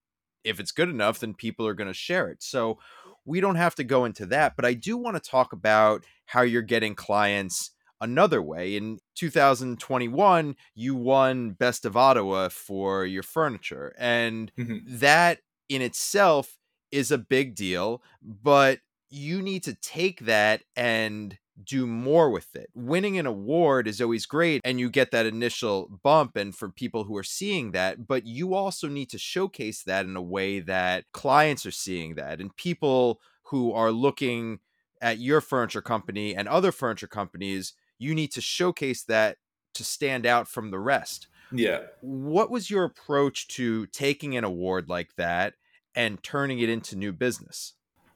if 0.44 0.60
it's 0.60 0.72
good 0.72 0.90
enough 0.90 1.20
then 1.20 1.36
people 1.36 1.68
are 1.68 1.76
going 1.76 1.88
to 1.88 1.94
share 1.94 2.30
it 2.30 2.42
so 2.42 2.80
we 3.26 3.40
don't 3.40 3.54
have 3.54 3.76
to 3.76 3.84
go 3.84 4.06
into 4.06 4.26
that 4.26 4.56
but 4.56 4.66
i 4.66 4.74
do 4.74 4.98
want 4.98 5.16
to 5.16 5.30
talk 5.30 5.54
about 5.54 6.04
how 6.26 6.42
you're 6.42 6.64
getting 6.64 6.96
clients 6.96 7.70
another 8.02 8.42
way 8.42 8.76
in 8.76 8.98
2021 9.14 10.56
you 10.74 10.96
won 10.96 11.52
best 11.52 11.86
of 11.86 11.96
ottawa 11.96 12.50
for 12.50 13.06
your 13.06 13.22
furniture 13.22 13.94
and 14.00 14.52
mm-hmm. 14.58 14.78
that 14.88 15.38
in 15.70 15.84
itself 15.84 16.58
is 16.92 17.12
a 17.12 17.20
big 17.20 17.54
deal 17.54 18.02
but 18.20 18.80
you 19.12 19.44
need 19.44 19.62
to 19.62 19.76
take 19.76 20.22
that 20.22 20.64
and 20.76 21.38
do 21.62 21.86
more 21.86 22.30
with 22.30 22.56
it. 22.56 22.70
Winning 22.74 23.18
an 23.18 23.26
award 23.26 23.88
is 23.88 24.02
always 24.02 24.26
great 24.26 24.62
and 24.64 24.80
you 24.80 24.90
get 24.90 25.12
that 25.12 25.26
initial 25.26 26.00
bump 26.04 26.36
and 26.36 26.56
for 26.56 26.70
people 26.70 27.04
who 27.04 27.16
are 27.16 27.24
seeing 27.24 27.72
that, 27.72 28.08
but 28.08 28.26
you 28.26 28.54
also 28.54 28.88
need 28.88 29.10
to 29.10 29.18
showcase 29.18 29.84
that 29.84 30.06
in 30.06 30.16
a 30.16 30.22
way 30.22 30.60
that 30.60 31.06
clients 31.12 31.66
are 31.66 31.72
seeing 31.72 32.16
that 32.16 32.40
and 32.40 32.56
people 32.56 33.20
who 33.44 33.72
are 33.72 33.92
looking 33.92 34.60
at 35.02 35.20
your 35.20 35.42
furniture 35.42 35.82
company 35.82 36.36
and 36.36 36.48
other 36.48 36.72
furniture 36.72 37.08
companies, 37.08 37.74
you 38.00 38.16
need 38.16 38.32
to 38.32 38.42
showcase 38.42 39.04
that 39.04 39.38
to 39.74 39.84
stand 39.84 40.26
out 40.26 40.48
from 40.48 40.72
the 40.72 40.80
rest. 40.80 41.28
Yeah. 41.52 41.82
What 42.02 42.50
was 42.50 42.70
your 42.70 42.84
approach 42.84 43.48
to 43.50 43.86
taking 43.88 44.36
an 44.38 44.44
award 44.44 44.90
like 44.90 45.16
that 45.18 45.54
and 45.96 46.22
turning 46.24 46.60
it 46.60 46.70
into 46.70 46.96
new 46.96 47.12
business? 47.12 47.74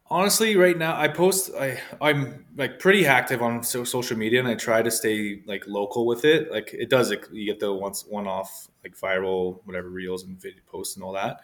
Honestly 0.10 0.56
right 0.56 0.78
now 0.78 0.98
i 1.00 1.08
post 1.08 1.52
i 1.60 1.78
i'm 2.02 2.46
like 2.56 2.80
pretty 2.80 3.06
active 3.06 3.42
on 3.42 3.62
so, 3.62 3.84
social 3.84 4.18
media 4.18 4.40
and 4.40 4.48
i 4.48 4.56
try 4.56 4.82
to 4.82 4.92
stay 4.92 5.42
like 5.46 5.68
local 5.68 6.06
with 6.06 6.24
it. 6.26 6.52
Like 6.52 6.74
it 6.74 6.90
does 6.90 7.10
like, 7.10 7.28
you 7.32 7.46
get 7.46 7.60
the 7.60 7.74
once 7.74 8.06
one 8.06 8.28
off 8.28 8.70
like 8.84 8.98
viral 8.98 9.60
whatever 9.66 9.90
reels 9.90 10.24
and 10.24 10.40
video 10.42 10.62
posts 10.66 10.96
and 10.96 11.04
all 11.04 11.14
that. 11.14 11.42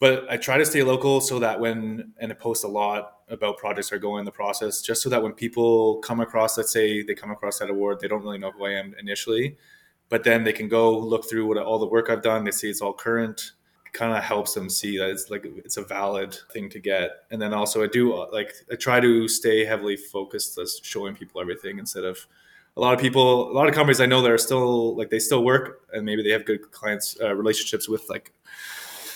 But 0.00 0.26
i 0.28 0.36
try 0.36 0.58
to 0.58 0.66
stay 0.66 0.82
local 0.82 1.20
so 1.20 1.38
that 1.38 1.60
when 1.60 2.12
and 2.18 2.32
i 2.32 2.34
post 2.34 2.64
a 2.64 2.68
lot 2.68 3.18
about 3.28 3.58
projects 3.58 3.92
are 3.92 3.98
going 3.98 4.20
in 4.20 4.24
the 4.24 4.32
process 4.32 4.82
just 4.82 5.02
so 5.02 5.08
that 5.08 5.22
when 5.22 5.32
people 5.32 5.98
come 5.98 6.20
across 6.20 6.56
let's 6.56 6.72
say 6.72 7.02
they 7.02 7.14
come 7.14 7.30
across 7.30 7.58
that 7.60 7.70
award 7.70 8.00
they 8.00 8.08
don't 8.08 8.22
really 8.22 8.38
know 8.38 8.50
who 8.50 8.64
i 8.66 8.70
am 8.70 8.94
initially 8.98 9.56
but 10.08 10.24
then 10.24 10.44
they 10.44 10.52
can 10.52 10.68
go 10.68 10.98
look 10.98 11.28
through 11.30 11.46
what 11.46 11.56
all 11.56 11.78
the 11.78 11.86
work 11.86 12.10
i've 12.10 12.22
done 12.22 12.44
they 12.44 12.50
see 12.50 12.68
it's 12.68 12.82
all 12.82 12.92
current 12.92 13.52
kind 13.92 14.16
of 14.16 14.22
helps 14.22 14.54
them 14.54 14.70
see 14.70 14.96
that 14.98 15.10
it's 15.10 15.30
like 15.30 15.44
it's 15.44 15.76
a 15.76 15.82
valid 15.82 16.36
thing 16.52 16.68
to 16.70 16.80
get. 16.80 17.10
And 17.30 17.40
then 17.40 17.52
also 17.52 17.82
I 17.82 17.86
do 17.86 18.14
like 18.32 18.54
I 18.70 18.76
try 18.76 19.00
to 19.00 19.28
stay 19.28 19.64
heavily 19.64 19.96
focused 19.96 20.58
as 20.58 20.80
showing 20.82 21.14
people 21.14 21.40
everything 21.40 21.78
instead 21.78 22.04
of 22.04 22.26
a 22.76 22.80
lot 22.80 22.94
of 22.94 23.00
people, 23.00 23.50
a 23.50 23.52
lot 23.52 23.68
of 23.68 23.74
companies 23.74 24.00
I 24.00 24.06
know 24.06 24.22
that 24.22 24.30
are 24.30 24.38
still 24.38 24.96
like 24.96 25.10
they 25.10 25.18
still 25.18 25.44
work 25.44 25.82
and 25.92 26.06
maybe 26.06 26.22
they 26.22 26.30
have 26.30 26.46
good 26.46 26.70
clients 26.70 27.16
uh, 27.20 27.34
relationships 27.34 27.88
with 27.88 28.08
like 28.08 28.32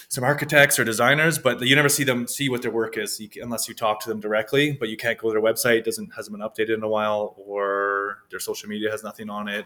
some 0.08 0.24
architects 0.24 0.78
or 0.78 0.84
designers, 0.84 1.38
but 1.38 1.60
you 1.62 1.74
never 1.74 1.88
see 1.88 2.04
them 2.04 2.26
see 2.26 2.48
what 2.48 2.62
their 2.62 2.70
work 2.70 2.96
is 2.96 3.18
you, 3.18 3.28
unless 3.42 3.68
you 3.68 3.74
talk 3.74 4.00
to 4.00 4.08
them 4.08 4.20
directly. 4.20 4.72
But 4.72 4.88
you 4.88 4.96
can't 4.96 5.18
go 5.18 5.28
to 5.28 5.32
their 5.32 5.42
website; 5.42 5.84
doesn't 5.84 6.14
hasn't 6.14 6.36
been 6.36 6.46
updated 6.46 6.74
in 6.74 6.82
a 6.82 6.88
while, 6.88 7.34
or 7.38 8.18
their 8.30 8.40
social 8.40 8.68
media 8.68 8.90
has 8.90 9.02
nothing 9.02 9.28
on 9.30 9.48
it. 9.48 9.64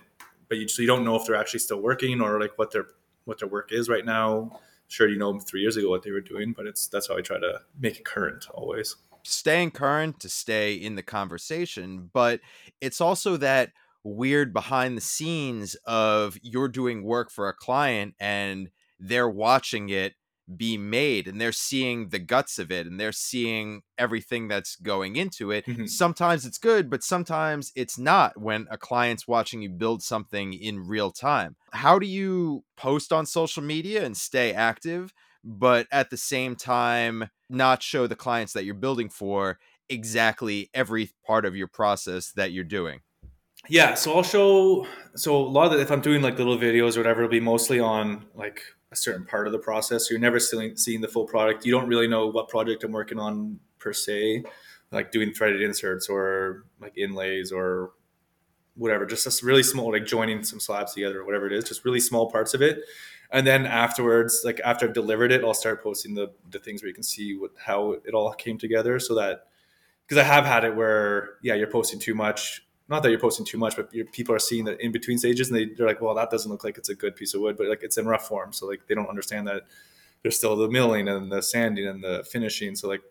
But 0.49 0.59
you 0.59 0.69
so 0.69 0.83
you 0.83 0.89
don't 0.89 1.05
know 1.05 1.17
if 1.17 1.27
they're 1.27 1.37
actually 1.37 1.61
still 1.61 1.81
working 1.81 2.21
or 2.21 2.41
like 2.41 2.57
what 2.57 2.71
their 2.71 2.87
what 3.25 3.39
their 3.39 3.49
work 3.49 3.71
is 3.73 3.89
right 3.89 4.05
now. 4.05 4.61
Sure, 4.91 5.09
you 5.09 5.17
know 5.17 5.39
three 5.39 5.61
years 5.61 5.77
ago 5.77 5.89
what 5.89 6.03
they 6.03 6.11
were 6.11 6.21
doing, 6.21 6.53
but 6.53 6.67
it's 6.67 6.89
that's 6.89 7.07
how 7.09 7.17
I 7.17 7.21
try 7.21 7.39
to 7.39 7.61
make 7.79 7.99
it 7.99 8.05
current 8.05 8.47
always. 8.53 8.97
Staying 9.23 9.71
current 9.71 10.19
to 10.21 10.29
stay 10.29 10.75
in 10.75 10.97
the 10.97 11.03
conversation, 11.03 12.11
but 12.13 12.41
it's 12.81 13.01
also 13.01 13.37
that 13.37 13.71
weird 14.03 14.53
behind 14.53 14.97
the 14.97 15.03
scenes 15.03 15.77
of 15.85 16.37
you're 16.43 16.69
doing 16.69 17.05
work 17.05 17.31
for 17.31 17.49
a 17.49 17.55
client 17.55 18.15
and 18.19 18.71
they're 18.99 19.29
watching 19.29 19.91
it 19.91 20.15
be 20.57 20.77
made 20.77 21.29
and 21.29 21.41
they're 21.41 21.53
seeing 21.53 22.09
the 22.09 22.19
guts 22.19 22.59
of 22.59 22.71
it 22.71 22.87
and 22.87 22.99
they're 22.99 23.13
seeing 23.13 23.83
everything 23.99 24.49
that's 24.49 24.77
going 24.77 25.17
into 25.17 25.51
it. 25.51 25.67
Mm-hmm. 25.67 25.87
Sometimes 25.87 26.47
it's 26.47 26.59
good, 26.59 26.91
but 26.91 27.03
sometimes 27.03 27.73
it's 27.75 27.99
not 27.99 28.41
when 28.41 28.67
a 28.71 28.79
client's 28.79 29.29
watching 29.29 29.63
you 29.63 29.69
build 29.69 30.03
something 30.03 30.53
in 30.53 30.87
real 30.87 31.11
time. 31.11 31.57
How 31.73 31.99
do 31.99 32.07
you 32.07 32.65
post 32.77 33.13
on 33.13 33.27
social 33.27 33.63
media 33.63 34.05
and 34.05 34.17
stay 34.17 34.53
active, 34.53 35.13
but 35.45 35.87
at 35.93 36.11
the 36.11 36.17
same 36.17 36.57
time, 36.57 37.31
not 37.49 37.83
show 37.83 38.07
the 38.07 38.17
clients 38.17 38.53
that 38.53 38.65
you're 38.65 38.75
building 38.75 39.09
for 39.09 39.59
exactly 39.89 40.71
every 40.73 41.11
part 41.27 41.45
of 41.45 41.57
your 41.57 41.69
process 41.69 42.33
that 42.33 42.53
you're 42.53 42.65
doing? 42.65 43.01
Yeah, 43.69 43.95
so 43.95 44.15
I'll 44.15 44.23
show. 44.23 44.87
So 45.17 45.37
a 45.37 45.39
lot 45.39 45.67
of 45.67 45.73
the, 45.73 45.81
if 45.81 45.91
I'm 45.91 46.01
doing 46.01 46.23
like 46.23 46.39
little 46.39 46.57
videos 46.57 46.97
or 46.97 47.01
whatever, 47.01 47.21
it'll 47.21 47.31
be 47.31 47.41
mostly 47.41 47.79
on 47.79 48.25
like 48.35 48.63
a 48.93 48.97
certain 48.97 49.25
part 49.25 49.47
of 49.47 49.53
the 49.53 49.59
process. 49.59 50.09
So 50.09 50.13
you're 50.13 50.21
never 50.21 50.41
seeing, 50.41 51.01
the 51.01 51.09
full 51.09 51.27
product. 51.27 51.65
You 51.65 51.73
don't 51.73 51.87
really 51.87 52.09
know 52.09 52.27
what 52.27 52.49
project 52.49 52.83
I'm 52.85 52.93
working 52.93 53.19
on 53.19 53.61
per 53.79 53.93
se, 53.93 54.45
like 54.91 55.13
doing 55.13 55.33
threaded 55.33 55.63
inserts 55.63 56.09
or 56.09 56.65
like 56.81 56.97
inlays 56.97 57.53
or 57.53 57.93
whatever. 58.75 59.07
Just 59.07 59.27
a 59.27 59.47
really 59.47 59.63
small, 59.63 59.93
like 59.93 60.07
joining 60.07 60.43
some 60.43 60.59
slabs 60.59 60.95
together 60.95 61.21
or 61.21 61.25
whatever 61.25 61.47
it 61.47 61.53
is. 61.53 61.65
Just 61.65 61.85
really 61.85 62.01
small 62.01 62.31
parts 62.31 62.55
of 62.55 62.63
it. 62.63 62.81
And 63.33 63.47
then 63.47 63.65
afterwards, 63.65 64.43
like 64.45 64.61
after 64.65 64.87
I've 64.89 64.93
delivered 64.93 65.31
it, 65.31 65.45
I'll 65.45 65.55
start 65.55 65.83
posting 65.83 66.15
the 66.15 66.33
the 66.51 66.59
things 66.59 66.83
where 66.83 66.89
you 66.89 66.95
can 66.95 67.05
see 67.05 67.37
what 67.37 67.53
how 67.57 67.93
it 67.93 68.13
all 68.13 68.33
came 68.33 68.59
together. 68.59 68.99
So 68.99 69.15
that 69.15 69.47
because 70.05 70.19
I 70.19 70.25
have 70.25 70.45
had 70.45 70.65
it 70.65 70.75
where 70.75 71.35
yeah, 71.43 71.55
you're 71.55 71.69
posting 71.69 72.01
too 72.01 72.15
much 72.15 72.67
not 72.91 73.05
that 73.05 73.11
you're 73.11 73.21
posting 73.21 73.47
too 73.47 73.57
much, 73.57 73.77
but 73.77 73.95
your 73.95 74.05
people 74.07 74.35
are 74.35 74.41
seeing 74.41 74.65
the 74.65 74.77
in 74.85 74.91
between 74.91 75.17
stages 75.17 75.49
and 75.49 75.57
they, 75.57 75.67
they're 75.67 75.87
like, 75.87 76.01
well, 76.01 76.15
that 76.17 76.29
doesn't 76.29 76.51
look 76.51 76.65
like 76.65 76.77
it's 76.77 76.89
a 76.89 76.95
good 76.95 77.15
piece 77.15 77.35
of 77.35 77.41
wood, 77.41 77.57
but 77.57 77.69
like 77.69 77.85
it's 77.85 77.97
in 77.97 78.05
rough 78.05 78.27
form. 78.27 78.53
So 78.53 78.67
like 78.67 78.81
they 78.89 78.97
don't 78.97 79.09
understand 79.09 79.47
that 79.47 79.63
there's 80.23 80.37
still 80.37 80.57
the 80.57 80.69
milling 80.69 81.09
and 81.09 81.31
the 81.31 81.41
sanding 81.41 81.87
and 81.87 82.03
the 82.03 82.27
finishing. 82.29 82.75
So 82.75 82.89
like, 82.89 83.03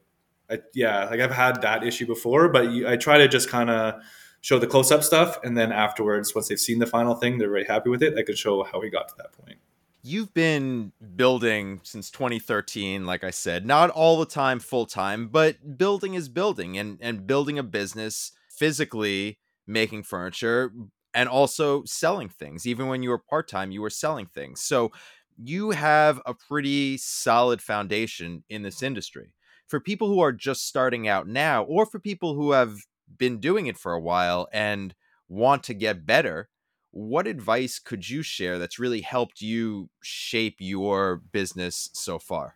I, 0.49 0.59
yeah, 0.73 1.05
like 1.05 1.21
I've 1.21 1.31
had 1.31 1.61
that 1.61 1.85
issue 1.85 2.05
before, 2.05 2.49
but 2.49 2.71
you, 2.71 2.89
I 2.89 2.97
try 2.97 3.17
to 3.17 3.27
just 3.29 3.49
kind 3.49 3.69
of 3.69 4.01
show 4.41 4.59
the 4.59 4.67
close 4.67 4.91
up 4.91 5.03
stuff. 5.03 5.39
And 5.43 5.57
then 5.57 5.71
afterwards, 5.71 6.35
once 6.35 6.49
they've 6.49 6.59
seen 6.59 6.79
the 6.79 6.85
final 6.85 7.15
thing, 7.15 7.37
they're 7.37 7.49
very 7.49 7.65
happy 7.65 7.89
with 7.89 8.03
it. 8.03 8.17
I 8.17 8.23
can 8.23 8.35
show 8.35 8.63
how 8.63 8.81
we 8.81 8.89
got 8.89 9.07
to 9.09 9.15
that 9.17 9.31
point. 9.31 9.59
You've 10.01 10.33
been 10.33 10.91
building 11.15 11.81
since 11.83 12.09
2013, 12.11 13.05
like 13.05 13.23
I 13.23 13.31
said, 13.31 13.65
not 13.65 13.89
all 13.89 14.17
the 14.17 14.25
time 14.25 14.59
full 14.59 14.85
time, 14.85 15.27
but 15.27 15.77
building 15.77 16.15
is 16.15 16.29
building 16.29 16.77
and, 16.77 16.97
and 17.01 17.27
building 17.27 17.59
a 17.59 17.63
business 17.63 18.31
physically 18.49 19.39
making 19.69 20.03
furniture 20.03 20.73
and 21.13 21.29
also 21.29 21.83
selling 21.85 22.27
things. 22.27 22.67
Even 22.67 22.87
when 22.87 23.03
you 23.03 23.09
were 23.09 23.19
part 23.19 23.47
time, 23.47 23.71
you 23.71 23.81
were 23.81 23.89
selling 23.89 24.25
things. 24.25 24.61
So 24.61 24.91
you 25.37 25.71
have 25.71 26.21
a 26.25 26.33
pretty 26.33 26.97
solid 26.97 27.61
foundation 27.61 28.43
in 28.49 28.63
this 28.63 28.83
industry. 28.83 29.31
For 29.67 29.79
people 29.79 30.07
who 30.07 30.19
are 30.19 30.31
just 30.31 30.67
starting 30.67 31.07
out 31.07 31.27
now, 31.27 31.63
or 31.63 31.85
for 31.85 31.99
people 31.99 32.33
who 32.33 32.51
have 32.51 32.75
been 33.17 33.39
doing 33.39 33.67
it 33.67 33.77
for 33.77 33.93
a 33.93 34.01
while 34.01 34.47
and 34.51 34.95
want 35.27 35.63
to 35.65 35.73
get 35.75 36.05
better, 36.05 36.49
what 36.91 37.27
advice 37.27 37.77
could 37.77 38.09
you 38.09 38.23
share 38.23 38.57
that's 38.57 38.79
really 38.79 39.01
helped 39.01 39.41
you 39.41 39.89
shape 40.01 40.55
your 40.57 41.17
business 41.31 41.91
so 41.93 42.17
far? 42.17 42.55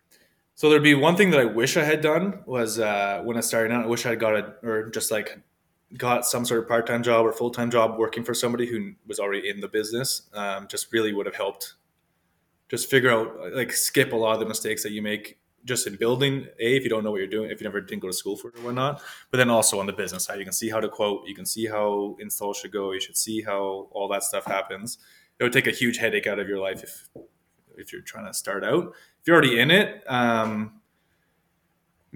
So 0.56 0.68
there'd 0.68 0.82
be 0.82 0.94
one 0.94 1.16
thing 1.16 1.30
that 1.30 1.40
I 1.40 1.44
wish 1.44 1.76
I 1.76 1.84
had 1.84 2.00
done 2.00 2.40
was 2.46 2.78
uh, 2.78 3.22
when 3.24 3.36
I 3.36 3.40
started 3.40 3.72
out. 3.72 3.84
I 3.84 3.86
wish 3.86 4.04
I 4.06 4.10
had 4.10 4.20
got 4.20 4.36
a 4.36 4.54
or 4.62 4.90
just 4.90 5.10
like 5.10 5.38
got 5.96 6.26
some 6.26 6.44
sort 6.44 6.60
of 6.60 6.68
part-time 6.68 7.02
job 7.02 7.24
or 7.24 7.32
full-time 7.32 7.70
job 7.70 7.98
working 7.98 8.24
for 8.24 8.34
somebody 8.34 8.66
who 8.66 8.92
was 9.06 9.20
already 9.20 9.48
in 9.48 9.60
the 9.60 9.68
business 9.68 10.22
um, 10.34 10.66
just 10.68 10.92
really 10.92 11.12
would 11.12 11.26
have 11.26 11.34
helped 11.34 11.74
just 12.68 12.90
figure 12.90 13.10
out 13.10 13.52
like 13.54 13.72
skip 13.72 14.12
a 14.12 14.16
lot 14.16 14.34
of 14.34 14.40
the 14.40 14.46
mistakes 14.46 14.82
that 14.82 14.92
you 14.92 15.02
make 15.02 15.38
just 15.64 15.86
in 15.86 15.96
building 15.96 16.46
a 16.58 16.76
if 16.76 16.82
you 16.82 16.90
don't 16.90 17.04
know 17.04 17.10
what 17.10 17.18
you're 17.18 17.26
doing 17.26 17.50
if 17.50 17.60
you 17.60 17.64
never 17.64 17.80
didn't 17.80 18.02
go 18.02 18.08
to 18.08 18.12
school 18.12 18.36
for 18.36 18.48
it 18.48 18.58
or 18.58 18.62
whatnot 18.62 19.00
but 19.30 19.38
then 19.38 19.50
also 19.50 19.78
on 19.78 19.86
the 19.86 19.92
business 19.92 20.24
side 20.24 20.38
you 20.38 20.44
can 20.44 20.52
see 20.52 20.68
how 20.68 20.80
to 20.80 20.88
quote 20.88 21.26
you 21.26 21.34
can 21.34 21.46
see 21.46 21.66
how 21.66 22.16
install 22.20 22.52
should 22.52 22.72
go 22.72 22.92
you 22.92 23.00
should 23.00 23.16
see 23.16 23.42
how 23.42 23.88
all 23.92 24.08
that 24.08 24.22
stuff 24.22 24.44
happens. 24.44 24.98
It 25.38 25.42
would 25.42 25.52
take 25.52 25.66
a 25.66 25.72
huge 25.72 25.96
headache 25.96 26.26
out 26.26 26.38
of 26.38 26.48
your 26.48 26.58
life 26.58 26.82
if 26.82 27.08
if 27.76 27.92
you're 27.92 28.02
trying 28.02 28.26
to 28.26 28.32
start 28.32 28.62
out. 28.62 28.94
If 29.20 29.26
you're 29.26 29.34
already 29.36 29.58
in 29.58 29.70
it 29.70 30.04
um, 30.08 30.80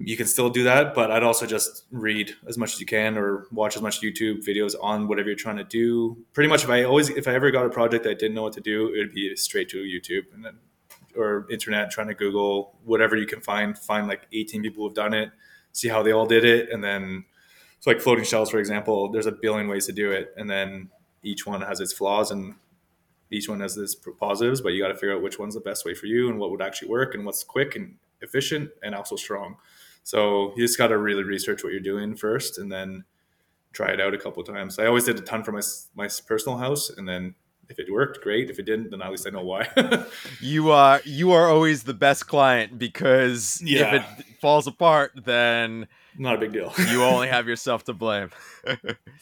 you 0.05 0.17
can 0.17 0.27
still 0.27 0.51
do 0.51 0.65
that, 0.65 0.95
but 0.95 1.11
I'd 1.11 1.23
also 1.23 1.47
just 1.47 1.85
read 1.91 2.33
as 2.47 2.57
much 2.57 2.75
as 2.75 2.81
you 2.81 2.87
can 2.87 3.19
or 3.19 3.47
watch 3.51 3.77
as 3.77 3.83
much 3.83 4.01
YouTube 4.01 4.47
videos 4.47 4.75
on 4.81 5.09
whatever 5.09 5.29
you're 5.29 5.37
trying 5.37 5.57
to 5.57 5.65
do. 5.65 6.17
Pretty 6.33 6.49
much, 6.49 6.65
if 6.65 6.71
I 6.71 6.85
always, 6.85 7.11
if 7.11 7.27
I 7.27 7.35
ever 7.35 7.51
got 7.51 7.67
a 7.67 7.71
project 7.71 8.05
that 8.05 8.11
I 8.11 8.15
didn't 8.15 8.35
know 8.35 8.43
what 8.43 8.53
to 8.55 8.61
do, 8.61 8.93
it 8.95 8.99
would 8.99 9.13
be 9.13 9.35
straight 9.37 9.69
to 9.71 9.79
YouTube 9.79 10.33
and 10.35 10.45
then 10.45 10.59
or 11.17 11.47
internet, 11.51 11.91
trying 11.91 12.07
to 12.07 12.15
Google 12.15 12.77
whatever 12.85 13.17
you 13.17 13.27
can 13.27 13.41
find. 13.41 13.77
Find 13.77 14.07
like 14.07 14.27
18 14.33 14.63
people 14.63 14.85
who've 14.85 14.95
done 14.95 15.15
it, 15.15 15.31
see 15.73 15.89
how 15.89 16.03
they 16.03 16.13
all 16.13 16.27
did 16.27 16.45
it, 16.45 16.71
and 16.71 16.83
then 16.83 17.25
so 17.81 17.91
like 17.91 18.01
floating 18.01 18.25
shelves, 18.25 18.51
for 18.51 18.59
example. 18.59 19.11
There's 19.11 19.27
a 19.27 19.33
billion 19.33 19.69
ways 19.69 19.87
to 19.87 19.93
do 19.93 20.13
it, 20.13 20.33
and 20.37 20.49
then 20.49 20.91
each 21.23 21.47
one 21.47 21.61
has 21.63 21.81
its 21.81 21.93
flaws 21.93 22.31
and 22.31 22.55
each 23.31 23.49
one 23.49 23.61
has 23.61 23.77
its 23.77 23.95
positives, 23.95 24.61
but 24.61 24.71
you 24.71 24.83
got 24.83 24.89
to 24.89 24.95
figure 24.95 25.15
out 25.15 25.23
which 25.23 25.39
one's 25.39 25.55
the 25.55 25.61
best 25.61 25.85
way 25.85 25.95
for 25.95 26.07
you 26.07 26.31
and 26.31 26.39
what 26.39 26.51
would 26.51 26.63
actually 26.63 26.89
work 26.89 27.15
and 27.15 27.27
what's 27.27 27.45
quick 27.45 27.77
and 27.77 27.97
efficient 28.23 28.71
and 28.83 28.95
also 28.95 29.17
strong. 29.17 29.57
So 30.03 30.53
you 30.57 30.65
just 30.65 30.79
got 30.79 30.89
to 30.89 30.99
really 30.99 31.23
research 31.23 31.63
what 31.63 31.73
you're 31.73 31.81
doing 31.81 32.17
first, 32.17 32.59
and 32.59 32.71
then 32.71 33.05
try 33.73 33.89
it 33.89 34.01
out 34.01 34.15
a 34.15 34.19
couple 34.19 34.43
times. 34.43 34.79
I 34.79 34.87
always 34.87 35.05
did 35.05 35.19
a 35.19 35.23
ton 35.23 35.45
for 35.45 35.53
my 35.53 35.63
my 35.95 36.09
personal 36.27 36.59
house, 36.59 36.91
and 36.91 37.09
then 37.09 37.35
if 37.69 37.79
it 37.79 37.93
worked, 37.93 38.23
great. 38.23 38.49
If 38.51 38.59
it 38.59 38.65
didn't, 38.65 38.91
then 38.91 39.03
at 39.03 39.11
least 39.11 39.27
I 39.27 39.31
know 39.31 39.45
why. 39.45 39.69
you 40.41 40.71
are 40.71 41.01
you 41.05 41.33
are 41.33 41.49
always 41.49 41.83
the 41.83 41.95
best 41.95 42.27
client 42.27 42.79
because 42.79 43.61
yeah. 43.63 43.97
if 43.97 44.21
it 44.21 44.27
falls 44.41 44.67
apart, 44.67 45.13
then 45.25 45.87
not 46.17 46.35
a 46.35 46.39
big 46.39 46.53
deal. 46.53 46.73
you 46.91 47.05
only 47.05 47.29
have 47.29 47.47
yourself 47.47 47.85
to 47.85 47.93
blame. 47.93 48.31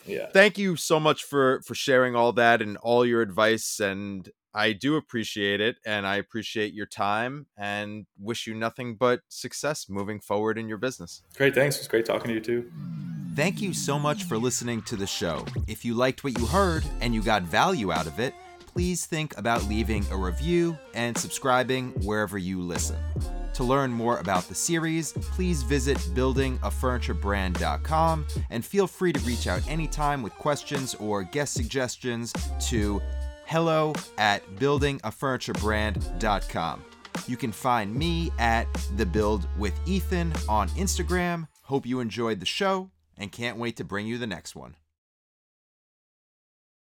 yeah. 0.07 0.27
Thank 0.33 0.59
you 0.59 0.77
so 0.77 1.01
much 1.01 1.25
for 1.25 1.61
for 1.63 1.75
sharing 1.75 2.15
all 2.15 2.33
that 2.35 2.63
and 2.63 2.77
all 2.79 3.05
your 3.05 3.23
advice 3.23 3.81
and 3.81 4.29
I 4.57 4.73
do 4.73 4.97
appreciate 4.97 5.61
it 5.61 5.77
and 5.85 6.07
I 6.07 6.17
appreciate 6.17 6.73
your 6.73 6.87
time 6.87 7.45
and 7.59 8.07
wish 8.19 8.47
you 8.47 8.55
nothing 8.55 8.97
but 8.97 9.21
success 9.29 9.91
moving 9.91 10.19
forward 10.19 10.57
in 10.57 10.67
your 10.67 10.79
business. 10.79 11.21
Great. 11.37 11.55
Thanks. 11.55 11.77
It 11.77 11.81
was 11.81 11.89
great 11.89 12.07
talking 12.07 12.29
to 12.29 12.35
you 12.35 12.41
too. 12.41 12.73
Thank 13.35 13.61
you 13.61 13.75
so 13.75 13.99
much 13.99 14.25
for 14.25 14.39
listening 14.39 14.81
to 14.83 14.97
the 14.97 15.07
show. 15.07 15.45
If 15.67 15.85
you 15.85 15.93
liked 15.93 16.25
what 16.25 16.39
you 16.39 16.47
heard 16.47 16.85
and 17.03 17.15
you 17.15 17.23
got 17.23 17.43
value 17.43 17.93
out 17.93 18.07
of 18.07 18.19
it, 18.19 18.33
please 18.65 19.05
think 19.05 19.37
about 19.37 19.63
leaving 19.65 20.07
a 20.11 20.17
review 20.17 20.79
and 20.95 21.19
subscribing 21.19 21.91
wherever 22.03 22.39
you 22.39 22.63
listen. 22.63 22.97
To 23.55 23.65
learn 23.65 23.91
more 23.91 24.19
about 24.19 24.45
the 24.45 24.55
series, 24.55 25.13
please 25.13 25.63
visit 25.63 25.99
buildingafurniturebrand.com 26.15 28.27
and 28.51 28.65
feel 28.65 28.87
free 28.87 29.13
to 29.13 29.21
reach 29.21 29.47
out 29.47 29.67
anytime 29.69 30.23
with 30.23 30.33
questions 30.35 30.95
or 30.95 31.23
guest 31.23 31.53
suggestions 31.55 32.33
to 32.69 33.03
hello 33.47 33.95
at 34.19 34.45
buildingafurniturebrand.com. 34.57 36.85
You 37.27 37.37
can 37.37 37.53
find 37.53 37.95
me 37.95 38.31
at 38.39 38.67
The 38.97 39.07
Build 39.07 39.49
with 39.57 39.73
Ethan 39.87 40.35
on 40.49 40.69
Instagram. 40.71 41.47
Hope 41.63 41.87
you 41.87 42.01
enjoyed 42.01 42.41
the 42.41 42.47
show 42.47 42.91
and 43.17 43.31
can't 43.33 43.57
wait 43.57 43.77
to 43.77 43.85
bring 43.85 44.07
you 44.07 44.19
the 44.19 44.27
next 44.27 44.55
one. 44.55 44.77